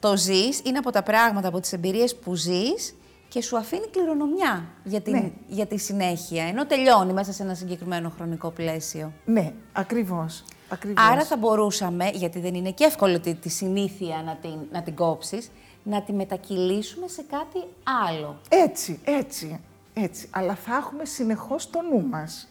το 0.00 0.16
ζεις 0.16 0.60
είναι 0.64 0.78
από 0.78 0.90
τα 0.90 1.02
πράγματα, 1.02 1.48
από 1.48 1.60
τις 1.60 1.72
εμπειρίες 1.72 2.16
που 2.16 2.34
ζεις 2.34 2.94
και 3.28 3.42
σου 3.42 3.56
αφήνει 3.56 3.86
κληρονομιά 3.90 4.64
για, 4.84 5.00
την, 5.00 5.12
ναι. 5.12 5.30
για 5.46 5.66
τη 5.66 5.78
συνέχεια, 5.78 6.44
ενώ 6.44 6.66
τελειώνει 6.66 7.12
μέσα 7.12 7.32
σε 7.32 7.42
ένα 7.42 7.54
συγκεκριμένο 7.54 8.12
χρονικό 8.16 8.50
πλαίσιο. 8.50 9.12
Ναι, 9.24 9.52
ακριβώς. 9.72 10.44
Ακριβώς. 10.68 11.04
Άρα 11.04 11.24
θα 11.24 11.36
μπορούσαμε, 11.36 12.10
γιατί 12.14 12.40
δεν 12.40 12.54
είναι 12.54 12.70
και 12.70 12.84
εύκολο 12.84 13.20
τη, 13.20 13.34
τη 13.34 13.48
συνήθεια 13.48 14.22
να 14.24 14.34
την, 14.34 14.58
να 14.72 14.82
την 14.82 14.94
κόψεις, 14.94 15.50
να 15.82 16.02
τη 16.02 16.12
μετακυλήσουμε 16.12 17.08
σε 17.08 17.24
κάτι 17.30 17.66
άλλο. 18.08 18.36
Έτσι, 18.48 19.00
έτσι, 19.04 19.60
έτσι. 19.94 20.28
Αλλά 20.30 20.54
θα 20.54 20.76
έχουμε 20.76 21.04
συνεχώς 21.04 21.70
το 21.70 21.80
νου 21.82 22.06
μας. 22.06 22.48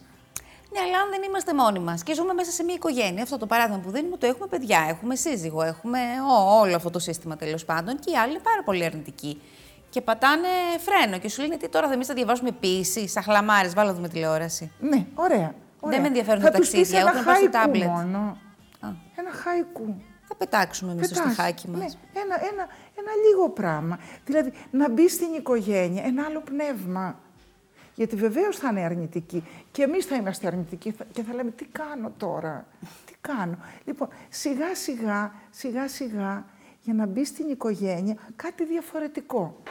Ναι, 0.72 0.80
αλλά 0.80 0.98
αν 0.98 1.10
δεν 1.10 1.22
είμαστε 1.22 1.54
μόνοι 1.54 1.78
μας 1.78 2.02
και 2.02 2.14
ζούμε 2.14 2.32
μέσα 2.32 2.50
σε 2.50 2.62
μια 2.62 2.74
οικογένεια, 2.74 3.22
αυτό 3.22 3.38
το 3.38 3.46
παράδειγμα 3.46 3.82
που 3.82 3.90
δίνουμε, 3.90 4.16
το 4.16 4.26
έχουμε 4.26 4.46
παιδιά, 4.46 4.86
έχουμε 4.88 5.14
σύζυγο, 5.14 5.62
έχουμε 5.62 5.98
όλο 6.60 6.76
αυτό 6.76 6.90
το 6.90 6.98
σύστημα 6.98 7.36
τέλος 7.36 7.64
πάντων 7.64 7.98
και 7.98 8.10
οι 8.10 8.16
άλλοι 8.16 8.30
είναι 8.30 8.40
πάρα 8.42 8.62
πολύ 8.64 8.84
αρνητικοί 8.84 9.40
και 9.90 10.00
πατάνε 10.00 10.48
φρένο 10.78 11.18
και 11.18 11.28
σου 11.28 11.42
λένε 11.42 11.56
τι 11.56 11.68
τώρα 11.68 11.92
εμείς 11.92 12.06
θα 12.06 12.14
διαβάσουμε 12.14 12.52
ποιήση, 12.52 13.08
σαν 13.08 13.22
χλαμάρε, 13.22 13.68
βάλω 13.68 13.94
δούμε 13.94 14.08
τηλεόραση. 14.08 14.72
Ναι, 14.80 15.06
ωραία. 15.14 15.54
Ωραία. 15.80 16.00
Δεν 16.00 16.00
με 16.00 16.06
ενδιαφέρουν 16.06 16.42
τα 16.42 16.50
ταξίδια, 16.50 17.02
ούτε 17.02 17.12
να 17.12 17.22
πάω 17.24 17.34
στο 17.34 17.50
τάμπλετ. 17.50 17.88
Μόνο. 17.88 18.18
Α. 18.80 18.88
Ένα 19.16 19.30
χαϊκού. 19.30 20.02
Θα 20.28 20.34
πετάξουμε 20.34 20.92
εμείς 20.92 21.08
το 21.08 21.14
στιχάκι 21.14 21.68
μας. 21.68 21.78
Ναι, 21.78 21.86
ένα, 22.20 22.34
ένα, 22.52 22.68
ένα 22.94 23.10
λίγο 23.28 23.50
πράγμα. 23.50 23.98
Δηλαδή 24.24 24.52
να 24.70 24.90
μπει 24.90 25.08
στην 25.08 25.34
οικογένεια, 25.34 26.04
ένα 26.04 26.24
άλλο 26.24 26.40
πνεύμα. 26.40 27.20
Γιατί 27.94 28.16
βεβαίως 28.16 28.56
θα 28.56 28.68
είναι 28.68 28.80
αρνητική. 28.80 29.44
Και 29.70 29.82
εμείς 29.82 30.06
θα 30.06 30.16
είμαστε 30.16 30.46
αρνητικοί 30.46 30.94
και 31.12 31.22
θα 31.22 31.34
λέμε 31.34 31.50
τι 31.50 31.64
κάνω 31.64 32.12
τώρα; 32.16 32.66
Τι 33.04 33.14
κάνω; 33.20 33.58
Λοιπόν, 33.84 34.08
σιγά 34.28 34.74
σιγά, 34.74 35.34
σιγά 35.50 35.88
σιγά 35.88 36.44
για 36.80 36.94
να 36.94 37.06
μπει 37.06 37.24
στην 37.24 37.48
οικογένεια 37.48 38.16
κάτι 38.36 38.64
διαφορετικό. 38.64 39.62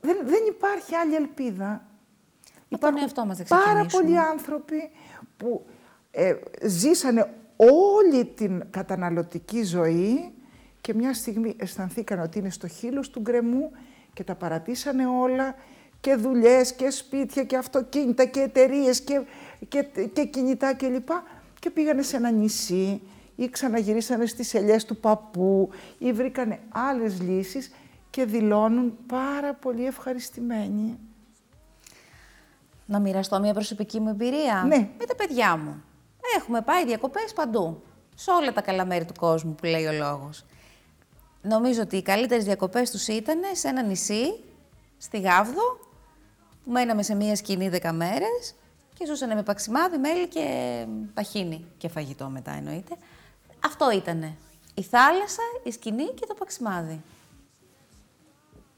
Δεν, 0.00 0.16
δεν 0.24 0.40
υπάρχει 0.48 0.94
άλλη 0.94 1.14
ελπίδα. 1.14 1.86
Υπάρχουν 2.74 3.26
μας 3.26 3.42
πάρα 3.48 3.86
πολλοί 3.92 4.18
άνθρωποι 4.18 4.90
που 5.36 5.66
ε, 6.10 6.34
ζήσανε 6.62 7.30
όλη 7.56 8.24
την 8.24 8.64
καταναλωτική 8.70 9.62
ζωή 9.62 10.32
και 10.80 10.94
μια 10.94 11.14
στιγμή 11.14 11.54
αισθανθήκαν 11.58 12.20
ότι 12.20 12.38
είναι 12.38 12.50
στο 12.50 12.68
χείλος 12.68 13.10
του 13.10 13.20
γκρεμού 13.20 13.70
και 14.12 14.24
τα 14.24 14.34
παρατήσανε 14.34 15.06
όλα 15.06 15.54
και 16.00 16.14
δουλειές 16.14 16.72
και 16.72 16.90
σπίτια 16.90 17.44
και 17.44 17.56
αυτοκίνητα 17.56 18.24
και 18.24 18.40
εταιρείες 18.40 19.00
και, 19.00 19.22
και, 19.68 19.86
και 20.12 20.24
κινητά 20.24 20.74
κλπ. 20.74 21.06
Και, 21.06 21.14
και 21.60 21.70
πήγανε 21.70 22.02
σε 22.02 22.16
ένα 22.16 22.30
νησί 22.30 23.00
ή 23.36 23.48
ξαναγυρίσανε 23.48 24.26
στις 24.26 24.54
ελιές 24.54 24.84
του 24.84 24.96
παππού 24.96 25.70
ή 25.98 26.12
βρήκανε 26.12 26.58
άλλες 26.68 27.20
λύσεις 27.20 27.72
και 28.10 28.24
δηλώνουν 28.24 28.96
πάρα 29.06 29.54
πολύ 29.54 29.86
ευχαριστημένοι. 29.86 30.98
Να 32.86 32.98
μοιραστώ 32.98 33.40
μια 33.40 33.52
προσωπική 33.52 34.00
μου 34.00 34.08
εμπειρία; 34.08 34.64
Ναι. 34.66 34.88
με 34.98 35.04
τα 35.04 35.14
παιδιά 35.14 35.56
μου. 35.56 35.82
Έχουμε 36.36 36.60
πάει 36.60 36.84
διακοπές 36.84 37.32
παντού, 37.32 37.82
σε 38.14 38.30
όλα 38.30 38.52
τα 38.52 38.60
καλά 38.60 38.84
μέρη 38.84 39.04
του 39.04 39.14
κόσμου 39.18 39.54
που 39.54 39.64
λέει 39.66 39.86
ο 39.86 39.92
λόγος. 39.92 40.44
Νομίζω 41.42 41.82
ότι 41.82 41.96
οι 41.96 42.02
καλύτερες 42.02 42.44
διακοπές 42.44 42.90
τους 42.90 43.08
ήταν 43.08 43.40
σε 43.52 43.68
ένα 43.68 43.82
νησί, 43.82 44.44
στη 44.98 45.20
Γάβδο, 45.20 45.78
που 46.64 46.70
μέναμε 46.70 47.02
σε 47.02 47.14
μία 47.14 47.36
σκηνή 47.36 47.68
δέκα 47.68 47.92
μέρες 47.92 48.54
και 48.98 49.06
ζούσανε 49.06 49.34
με 49.34 49.42
παξιμάδι, 49.42 49.98
μέλι 49.98 50.28
και 50.28 50.86
παχίνι 51.14 51.66
και 51.78 51.88
φαγητό 51.88 52.28
μετά 52.28 52.50
εννοείται. 52.52 52.96
Αυτό 53.64 53.90
ήτανε. 53.90 54.36
Η 54.74 54.82
θάλασσα, 54.82 55.42
η 55.62 55.70
σκηνή 55.70 56.04
και 56.04 56.26
το 56.26 56.34
παξιμάδι. 56.34 57.02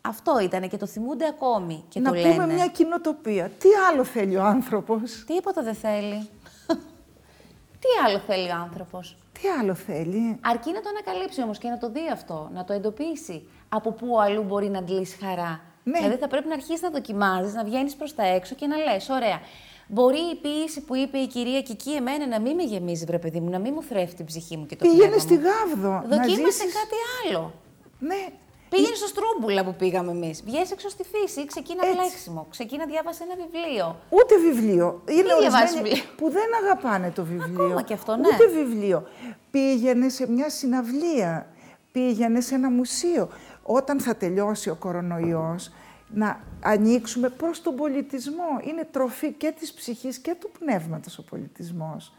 Αυτό 0.08 0.38
ήτανε 0.38 0.66
και 0.66 0.76
το 0.76 0.86
θυμούνται 0.86 1.26
ακόμη 1.26 1.84
και 1.88 2.00
να 2.00 2.10
το 2.10 2.16
λένε. 2.16 2.28
Να 2.28 2.42
πούμε 2.42 2.54
μια 2.54 2.66
κοινοτοπία. 2.66 3.50
Τι 3.58 3.68
άλλο 3.90 4.04
θέλει 4.04 4.36
ο 4.36 4.44
άνθρωπος; 4.44 5.24
Τίποτα 5.26 5.62
δεν 5.62 5.74
θέλει. 5.74 6.28
Τι 7.82 7.88
άλλο 8.06 8.18
θέλει 8.18 8.48
ο 8.48 8.54
άνθρωπος; 8.54 9.16
Τι 9.32 9.48
άλλο 9.60 9.74
θέλει; 9.74 10.38
Αρκεί 10.40 10.72
να 10.72 10.80
το 10.80 10.88
ανακαλύψει 10.88 11.42
όμως 11.42 11.58
και 11.58 11.68
να 11.68 11.78
το 11.78 11.90
δει 11.90 12.08
αυτό, 12.12 12.50
να 12.54 12.64
το 12.64 12.72
εντοπίσει. 12.72 13.48
Από 13.68 13.92
πού 13.92 14.20
αλλού 14.20 14.42
μπορεί 14.42 14.68
να 14.68 14.78
αντλήσει 14.78 15.16
χαρά. 15.24 15.60
Ναι. 15.82 15.98
Δηλαδή 15.98 16.16
θα 16.16 16.28
πρέπει 16.28 16.48
να 16.48 16.54
αρχίσεις 16.54 16.82
να 16.82 16.90
δοκιμάζεις, 16.90 17.54
να 17.54 17.64
βγαίνεις 17.64 17.94
προς 17.94 18.14
τα 18.14 18.26
έξω 18.26 18.54
και 18.54 18.66
να 18.66 18.76
λες: 18.76 19.08
Ωραία, 19.08 19.40
Μπορεί 19.88 20.18
η 20.18 20.34
ποιήση 20.42 20.80
που 20.80 20.96
είπε 20.96 21.18
η 21.18 21.26
κυρία 21.26 21.62
Κική 21.62 21.90
εμένα 21.90 22.26
να 22.26 22.40
μην 22.40 22.54
με 22.54 22.62
γεμίζει, 22.62 23.04
βρε 23.04 23.18
παιδί 23.18 23.40
μου, 23.40 23.50
να 23.50 23.58
μην 23.58 23.72
μου 23.74 23.82
θρέφει 23.82 24.14
την 24.14 24.24
ψυχή 24.24 24.56
μου 24.56 24.66
και 24.66 24.76
το 24.76 24.88
Πήγαινε 24.88 25.18
στη 25.18 25.34
Γάβδο. 25.34 26.02
Δοκίμασε 26.08 26.64
κάτι 26.64 26.96
άλλο. 27.24 27.52
Ναι. 27.98 28.28
Πήγαινε 28.68 28.94
στο 28.94 29.06
Στρούμπουλα 29.06 29.64
που 29.64 29.74
πήγαμε 29.74 30.10
εμείς. 30.10 30.42
Βγαίνει 30.42 30.66
έξω 30.72 30.88
στη 30.88 31.04
φύση, 31.12 31.46
ξεκίνα 31.46 31.80
Έτσι. 31.84 31.96
πλέξιμο, 31.96 32.46
ξεκίνα 32.50 32.86
διάβασε 32.86 33.22
ένα 33.22 33.34
βιβλίο. 33.44 33.96
Ούτε 34.10 34.36
βιβλίο. 34.38 35.02
Είναι 35.08 35.22
διαβάζεις 35.22 35.54
ορισμένοι 35.54 35.88
βιβλίο. 35.88 36.04
που 36.16 36.30
δεν 36.30 36.48
αγαπάνε 36.62 37.10
το 37.10 37.24
βιβλίο. 37.24 37.64
Ακόμα 37.64 37.82
και 37.82 37.94
αυτό, 37.94 38.16
ναι. 38.16 38.28
Ούτε 38.28 38.46
βιβλίο. 38.46 39.08
Πήγαινε 39.50 40.08
σε 40.08 40.30
μια 40.30 40.50
συναυλία. 40.50 41.50
Πήγαινε 41.92 42.40
σε 42.40 42.54
ένα 42.54 42.70
μουσείο. 42.70 43.28
Όταν 43.62 44.00
θα 44.00 44.16
τελειώσει 44.16 44.70
ο 44.70 44.74
κορονοϊός, 44.74 45.70
να 46.08 46.40
ανοίξουμε 46.62 47.28
προς 47.28 47.62
τον 47.62 47.76
πολιτισμό. 47.76 48.60
Είναι 48.64 48.88
τροφή 48.90 49.32
και 49.32 49.54
της 49.58 49.72
ψυχής 49.72 50.18
και 50.18 50.36
του 50.40 50.50
πνεύματος 50.58 51.18
ο 51.18 51.22
πολιτισμός. 51.22 52.12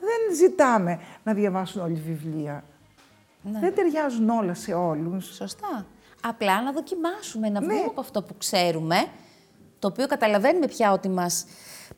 Δεν 0.00 0.36
ζητάμε 0.36 1.00
να 1.24 1.34
διαβάσουν 1.34 1.82
όλοι 1.82 2.02
βιβλία. 2.06 2.64
Ναι. 3.42 3.58
Δεν 3.60 3.74
ταιριάζουν 3.74 4.28
όλα 4.28 4.54
σε 4.54 4.72
όλους. 4.74 5.34
Σωστά. 5.34 5.86
Απλά 6.22 6.62
να 6.62 6.72
δοκιμάσουμε, 6.72 7.48
να 7.48 7.60
Ναι. 7.60 7.66
βγούμε 7.66 7.88
από 7.88 8.00
αυτό 8.00 8.22
που 8.22 8.34
ξέρουμε, 8.38 8.96
το 9.78 9.88
οποίο 9.88 10.06
καταλαβαίνουμε 10.06 10.66
πια 10.66 10.92
ότι 10.92 11.08
μας 11.08 11.44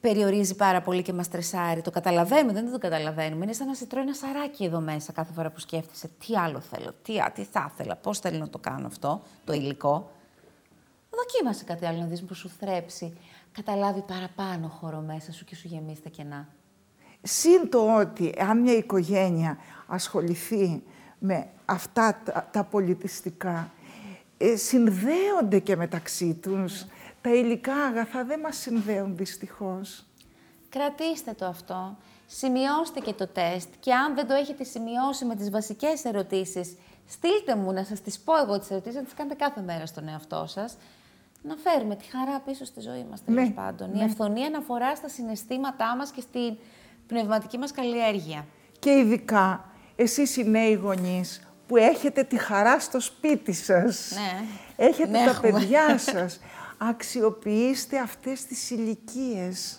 περιορίζει 0.01 0.55
πάρα 0.55 0.81
πολύ 0.83 1.03
και 1.03 1.13
μας 1.13 1.27
στρεσάρει. 1.27 1.81
Το 1.83 1.91
καταλαβαίνουμε, 1.91 2.53
δεν 2.53 2.73
το 2.73 2.79
καταλαβαίνουμε. 2.79 3.45
Είναι 3.45 3.53
σαν 3.53 3.67
να 3.67 3.75
σε 3.75 3.87
τρώει 3.87 4.03
ένα 4.03 4.15
σαράκι 4.15 4.65
εδώ 4.65 4.81
μέσα 4.81 5.13
κάθε 5.13 5.33
φορά 5.33 5.51
που 5.51 5.61
σκέφτεσαι 5.61 6.11
τι 6.27 6.37
άλλο 6.37 6.61
θέλω, 6.61 6.93
τι, 7.03 7.19
α, 7.21 7.33
τι 7.35 7.45
θα 7.45 7.71
ήθελα, 7.73 7.97
πώς 7.97 8.19
θέλω 8.19 8.39
να 8.39 8.49
το 8.49 8.59
κάνω 8.59 8.87
αυτό, 8.87 9.23
το 9.45 9.53
υλικό. 9.53 10.11
Δοκίμασε 11.11 11.65
κάτι 11.65 11.87
άλλο 11.87 11.99
να 11.99 12.07
δεις 12.07 12.23
που 12.25 12.35
σου 12.35 12.49
θρέψει. 12.49 13.17
Καταλάβει 13.53 14.01
παραπάνω 14.01 14.69
χώρο 14.69 15.01
μέσα 15.01 15.33
σου 15.33 15.45
και 15.45 15.55
σου 15.55 15.69
γεμίσει 15.69 16.03
τα 16.03 16.09
κενά. 16.09 16.49
Συν 17.23 17.71
το 17.71 17.97
ότι 17.97 18.35
αν 18.39 18.61
μια 18.61 18.77
οικογένεια 18.77 19.59
ασχοληθεί 19.87 20.83
με 21.27 21.47
αυτά 21.65 22.21
τα, 22.25 22.49
τα 22.53 22.65
πολιτιστικά, 22.65 23.71
ε, 24.39 24.57
συνδέονται 24.57 25.59
και 25.59 25.77
μεταξύ 25.77 26.35
τους. 26.35 26.85
Τα 27.21 27.35
υλικά 27.35 27.75
αγαθά 27.75 28.25
δεν 28.25 28.41
μας 28.41 28.57
συνδέουν 28.57 29.17
δυστυχώς. 29.17 30.05
Κρατήστε 30.69 31.33
το 31.33 31.47
αυτό. 31.47 31.97
Σημειώστε 32.27 33.01
και 33.01 33.13
το 33.13 33.27
τεστ 33.27 33.69
και 33.81 33.93
αν 33.95 34.15
δεν 34.15 34.27
το 34.27 34.35
έχετε 34.35 34.65
σημειώσει 34.65 35.25
με 35.25 35.37
τις 35.37 35.51
βασικές 35.51 36.05
ερωτήσεις, 36.05 36.77
στείλτε 37.09 37.57
μου 37.57 37.73
να 37.73 37.85
σας 37.85 38.01
τις 38.01 38.19
πω 38.21 38.33
εγώ 38.43 38.59
τις 38.59 38.71
ερωτήσεις, 38.71 38.97
να 38.97 39.03
τις 39.05 39.15
κάνετε 39.15 39.35
κάθε 39.35 39.61
μέρα 39.61 39.87
στον 39.87 40.09
εαυτό 40.09 40.45
σας. 40.49 40.77
Να 41.43 41.55
φέρουμε 41.57 41.97
τη 41.97 42.05
χαρά 42.05 42.41
πίσω 42.41 42.65
στη 42.65 42.81
ζωή 42.81 43.07
μας, 43.11 43.25
τέλος 43.25 43.49
Ναι, 43.49 43.55
πάντων. 43.55 43.91
ναι. 43.93 43.99
Η 43.99 44.03
αυθονία 44.03 44.47
αναφορά 44.47 44.97
στα 44.97 45.09
συναισθήματά 45.09 45.97
μας 45.97 46.11
και 46.11 46.21
στην 46.21 46.57
πνευματική 47.07 47.59
μας 47.59 47.71
καλλιέργεια. 47.73 48.47
Και 48.79 48.91
ειδικά 48.91 49.69
εσείς 49.97 50.37
οι 50.37 50.45
νέοι 50.45 50.73
γονείς 50.75 51.47
που 51.67 51.77
έχετε 51.77 52.23
τη 52.23 52.39
χαρά 52.39 52.81
στο 52.81 53.01
σπίτι 53.01 53.53
σας. 53.53 54.11
Ναι. 54.15 54.45
Έχετε 54.87 55.11
Ναι, 55.11 55.25
τα 55.25 55.31
έχουμε. 55.31 55.51
παιδιά 55.51 55.99
σας. 56.13 56.41
Αξιοποιήστε 56.79 57.99
αυτές 57.99 58.45
τις 58.45 58.71
ηλικίες. 58.71 59.79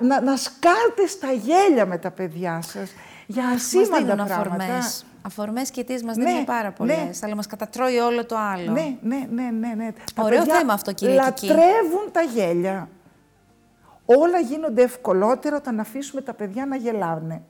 Να, 0.00 0.20
να 0.20 0.36
σκάρτε 0.36 1.06
στα 1.06 1.32
γέλια 1.32 1.86
με 1.86 1.98
τα 1.98 2.10
παιδιά 2.10 2.62
σας 2.62 2.90
για 3.26 3.42
Μας 3.42 3.54
ασήμαντα 3.54 3.96
δίνουν 3.98 4.26
πράγματα. 4.26 4.64
αφορμές. 4.64 5.04
Αφορμές 5.22 5.70
και 5.70 5.84
τις 5.84 6.02
μας 6.04 6.16
Ναι, 6.16 6.24
δίνουν 6.24 6.44
πάρα 6.44 6.72
πολλές, 6.72 6.96
ναι. 6.96 7.10
αλλά 7.22 7.34
μας 7.34 7.46
κατατρώει 7.46 7.96
όλο 7.98 8.26
το 8.26 8.36
άλλο. 8.38 8.70
Ναι, 8.72 8.96
ναι, 9.02 9.26
ναι, 9.30 9.42
ναι, 9.50 9.74
ναι. 9.76 9.92
Τα 10.14 10.22
Ωραίο 10.22 10.38
παιδιά 10.38 10.54
θέμα 10.54 10.72
αυτό, 10.72 10.92
κύριε 10.92 11.20
Κική. 11.34 11.46
Λατρεύουν 11.46 12.10
τα 12.12 12.20
γέλια. 12.22 12.88
Όλα 14.10 14.38
γίνονται 14.40 14.82
ευκολότερα 14.82 15.56
όταν 15.56 15.80
αφήσουμε 15.80 16.20
τα 16.20 16.34
παιδιά 16.34 16.66
να 16.66 16.76
γελάνε. 16.76 17.42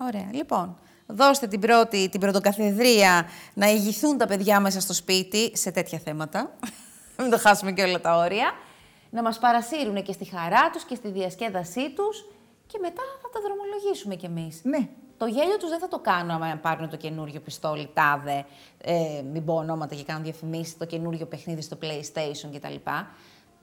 Ωραία. 0.00 0.28
Λοιπόν, 0.32 0.78
δώστε 1.06 1.46
την 1.46 1.60
πρώτη, 1.60 2.08
την 2.08 2.20
πρωτοκαθεδρία 2.20 3.28
να 3.54 3.66
ηγηθούν 3.66 4.18
τα 4.18 4.26
παιδιά 4.26 4.60
μέσα 4.60 4.80
στο 4.80 4.92
σπίτι 4.92 5.56
σε 5.56 5.70
τέτοια 5.70 5.98
θέματα. 5.98 6.56
Μην 7.18 7.30
το 7.30 7.38
χάσουμε 7.38 7.72
και 7.72 7.82
όλα 7.82 8.00
τα 8.00 8.16
όρια. 8.16 8.52
Να 9.10 9.22
μας 9.22 9.38
παρασύρουν 9.38 10.02
και 10.02 10.12
στη 10.12 10.24
χαρά 10.24 10.70
τους 10.72 10.84
και 10.84 10.94
στη 10.94 11.08
διασκέδασή 11.08 11.90
τους 11.90 12.24
και 12.66 12.78
μετά 12.80 13.02
θα 13.22 13.28
τα 13.32 13.40
δρομολογήσουμε 13.40 14.14
κι 14.14 14.26
εμείς. 14.26 14.60
Ναι. 14.62 14.88
Το 15.16 15.26
γέλιο 15.26 15.56
τους 15.56 15.68
δεν 15.68 15.78
θα 15.78 15.88
το 15.88 15.98
κάνω 15.98 16.32
άμα 16.32 16.58
πάρουν 16.62 16.88
το 16.88 16.96
καινούριο 16.96 17.40
πιστόλι, 17.40 17.90
τάδε, 17.94 18.44
ε, 18.78 19.22
μην 19.32 19.44
πω 19.44 19.54
ονόματα 19.54 19.94
και 19.94 20.02
κάνω 20.02 20.22
διαφημίσεις, 20.22 20.76
το 20.78 20.84
καινούριο 20.84 21.26
παιχνίδι 21.26 21.62
στο 21.62 21.78
PlayStation 21.82 22.50
κτλ. 22.54 22.74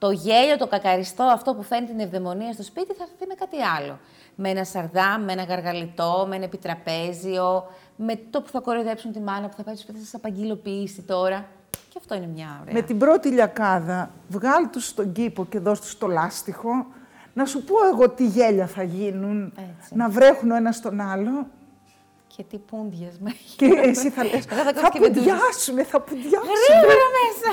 Το 0.03 0.11
γέλιο, 0.11 0.57
το 0.57 0.67
κακαριστό, 0.67 1.23
αυτό 1.23 1.53
που 1.55 1.63
φαίνει 1.63 1.87
την 1.87 1.99
ευδαιμονία 1.99 2.53
στο 2.53 2.63
σπίτι, 2.63 2.93
θα 2.93 3.03
έρθει 3.03 3.27
με 3.27 3.33
κάτι 3.33 3.57
άλλο. 3.79 3.99
Με 4.35 4.49
ένα 4.49 4.63
σαρδάμ, 4.63 5.23
με 5.23 5.31
ένα 5.31 5.43
γαργαλιτό, 5.43 6.25
με 6.29 6.35
ένα 6.35 6.43
επιτραπέζιο, 6.45 7.67
με 7.95 8.19
το 8.29 8.41
που 8.41 8.49
θα 8.49 8.59
κοροϊδέψουν 8.59 9.11
τη 9.11 9.19
μάνα 9.19 9.47
που 9.47 9.55
θα 9.57 9.63
πάει 9.63 9.73
στο 9.75 9.83
σπίτι, 9.83 9.97
θα 9.99 10.03
σας 10.05 10.13
απαγγειλοποιήσει 10.13 11.01
τώρα. 11.01 11.45
Και 11.89 11.97
αυτό 11.97 12.15
είναι 12.15 12.27
μια 12.35 12.59
ωραία. 12.61 12.73
Με 12.73 12.81
την 12.81 12.97
πρώτη 12.97 13.29
λιακάδα, 13.29 14.09
βγάλ 14.27 14.69
τους 14.69 14.87
στον 14.87 15.11
κήπο 15.11 15.45
και 15.45 15.59
δώσ' 15.59 15.79
τους 15.79 15.97
το 15.97 16.07
λάστιχο, 16.07 16.85
να 17.33 17.45
σου 17.45 17.63
πω 17.63 17.75
εγώ 17.93 18.09
τι 18.09 18.25
γέλια 18.27 18.67
θα 18.67 18.83
γίνουν, 18.83 19.53
Έτσι. 19.55 19.95
να 19.95 20.09
βρέχουν 20.09 20.51
ο 20.51 20.55
ένας 20.55 20.81
τον 20.81 21.01
άλλο 21.01 21.47
Και 22.35 22.43
τι 22.43 22.57
πούντιες 22.57 23.17
με 23.19 23.29
έχει. 23.29 23.55
και 23.55 23.65
εσύ 23.83 24.09
θα 24.09 24.23
λες, 24.23 24.33
Εγώ 24.33 24.55
θα 24.55 24.63
θα 24.63 24.71
κόψω 24.73 24.89
και 24.89 24.99
με 24.99 25.07
τους- 25.09 25.17
πουδιάσουμε, 25.17 25.83
θα 25.83 25.99
πουδιάσουμε. 26.01 26.51
Γρήγορα 26.69 27.05
μέσα! 27.23 27.51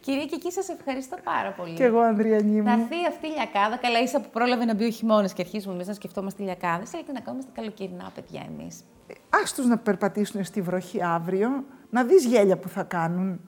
Κυρία 0.00 0.24
και 0.24 0.34
εκεί 0.34 0.52
σας 0.52 0.68
ευχαριστώ 0.68 1.16
πάρα 1.24 1.50
πολύ. 1.52 1.74
Κι 1.74 1.82
εγώ, 1.82 2.00
Ανδριανή 2.00 2.60
Θα 2.62 2.70
μου. 2.76 2.80
έρθει 2.90 3.06
αυτή 3.08 3.26
η 3.26 3.30
λιακάδα. 3.30 3.76
Καλά, 3.76 4.00
ίσα 4.00 4.20
που 4.20 4.28
πρόλαβε 4.32 4.64
να 4.64 4.74
μπει 4.74 4.84
ο 4.84 4.90
χειμώνας 4.90 5.32
και 5.32 5.42
αρχίζουμε 5.42 5.74
εμείς 5.74 5.86
να 5.86 5.94
σκεφτόμαστε 5.94 6.42
λιακάδες. 6.42 6.90
Θέλετε 6.90 7.12
να 7.12 7.20
κάνουμε 7.20 7.42
στα 7.42 7.50
καλοκαιρινά, 7.54 8.10
παιδιά, 8.14 8.42
εμείς. 8.58 8.80
Ας 9.42 9.54
τους 9.54 9.66
να 9.66 9.78
περπατήσουν 9.78 10.44
στη 10.44 10.60
βροχή 10.60 11.02
αύριο, 11.02 11.64
να 11.90 12.04
δεις 12.04 12.24
γέλια 12.24 12.56
που 12.58 12.68
θα 12.68 12.82
κάνουν. 12.82 13.40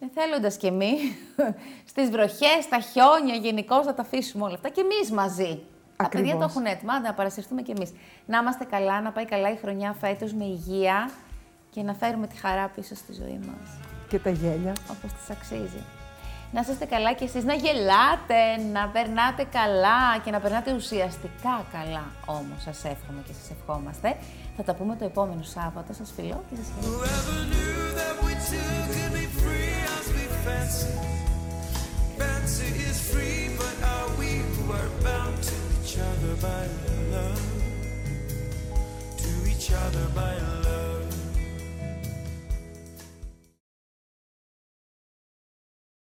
Εθέλοντα 0.00 0.48
κι 0.48 0.66
εμείς, 0.66 1.00
στις 1.90 2.10
βροχές, 2.10 2.58
στα 2.62 2.78
χιόνια, 2.78 3.34
γενικώ 3.34 3.82
θα 3.82 3.94
τα 3.94 4.02
αφήσουμε 4.02 4.44
όλα 4.44 4.54
αυτά 4.54 4.68
και 4.68 4.80
εμείς 4.80 5.10
μαζί. 5.10 5.60
Τα 5.96 6.08
παιδιά 6.08 6.30
το 6.30 6.36
Ακριβώς. 6.36 6.50
έχουν 6.50 6.64
έτοιμα, 6.64 6.92
άντε 6.92 7.06
να 7.08 7.14
παρασυρθούμε 7.14 7.62
κι 7.62 7.70
εμείς. 7.70 7.92
Να 8.26 8.38
είμαστε 8.38 8.64
καλά, 8.64 9.00
να 9.00 9.10
πάει 9.12 9.24
καλά 9.24 9.50
η 9.52 9.56
χρονιά 9.56 9.92
φέτος 9.92 10.32
με 10.34 10.44
υγεία 10.44 11.10
και 11.70 11.82
να 11.82 11.94
φέρουμε 11.94 12.26
τη 12.26 12.36
χαρά 12.36 12.68
πίσω 12.74 12.94
στη 12.94 13.12
ζωή 13.12 13.38
μας. 13.46 13.87
Και 14.08 14.18
τα 14.18 14.30
γέλια. 14.30 14.72
Όπως 14.90 15.12
τις 15.12 15.30
αξίζει. 15.30 15.82
Να 16.52 16.60
είστε 16.60 16.84
καλά 16.84 17.12
κι 17.12 17.24
εσείς, 17.24 17.44
να 17.44 17.54
γελάτε, 17.54 18.40
να 18.72 18.88
περνάτε 18.88 19.44
καλά 19.44 20.18
και 20.24 20.30
να 20.30 20.40
περνάτε 20.40 20.74
ουσιαστικά 20.74 21.64
καλά 21.72 22.04
όμως. 22.26 22.62
Σας 22.64 22.76
εύχομαι 22.76 23.22
και 23.26 23.32
σας 23.32 23.50
ευχόμαστε. 23.50 24.16
Θα 24.56 24.62
τα 24.62 24.74
πούμε 24.74 24.96
το 24.96 25.04
επόμενο 25.04 25.42
Σάββατο. 25.42 25.92
Σας 25.92 26.12
φιλώ 26.16 26.44
και 26.50 26.56
σας 26.56 26.66
χαιρετώ. 26.74 26.98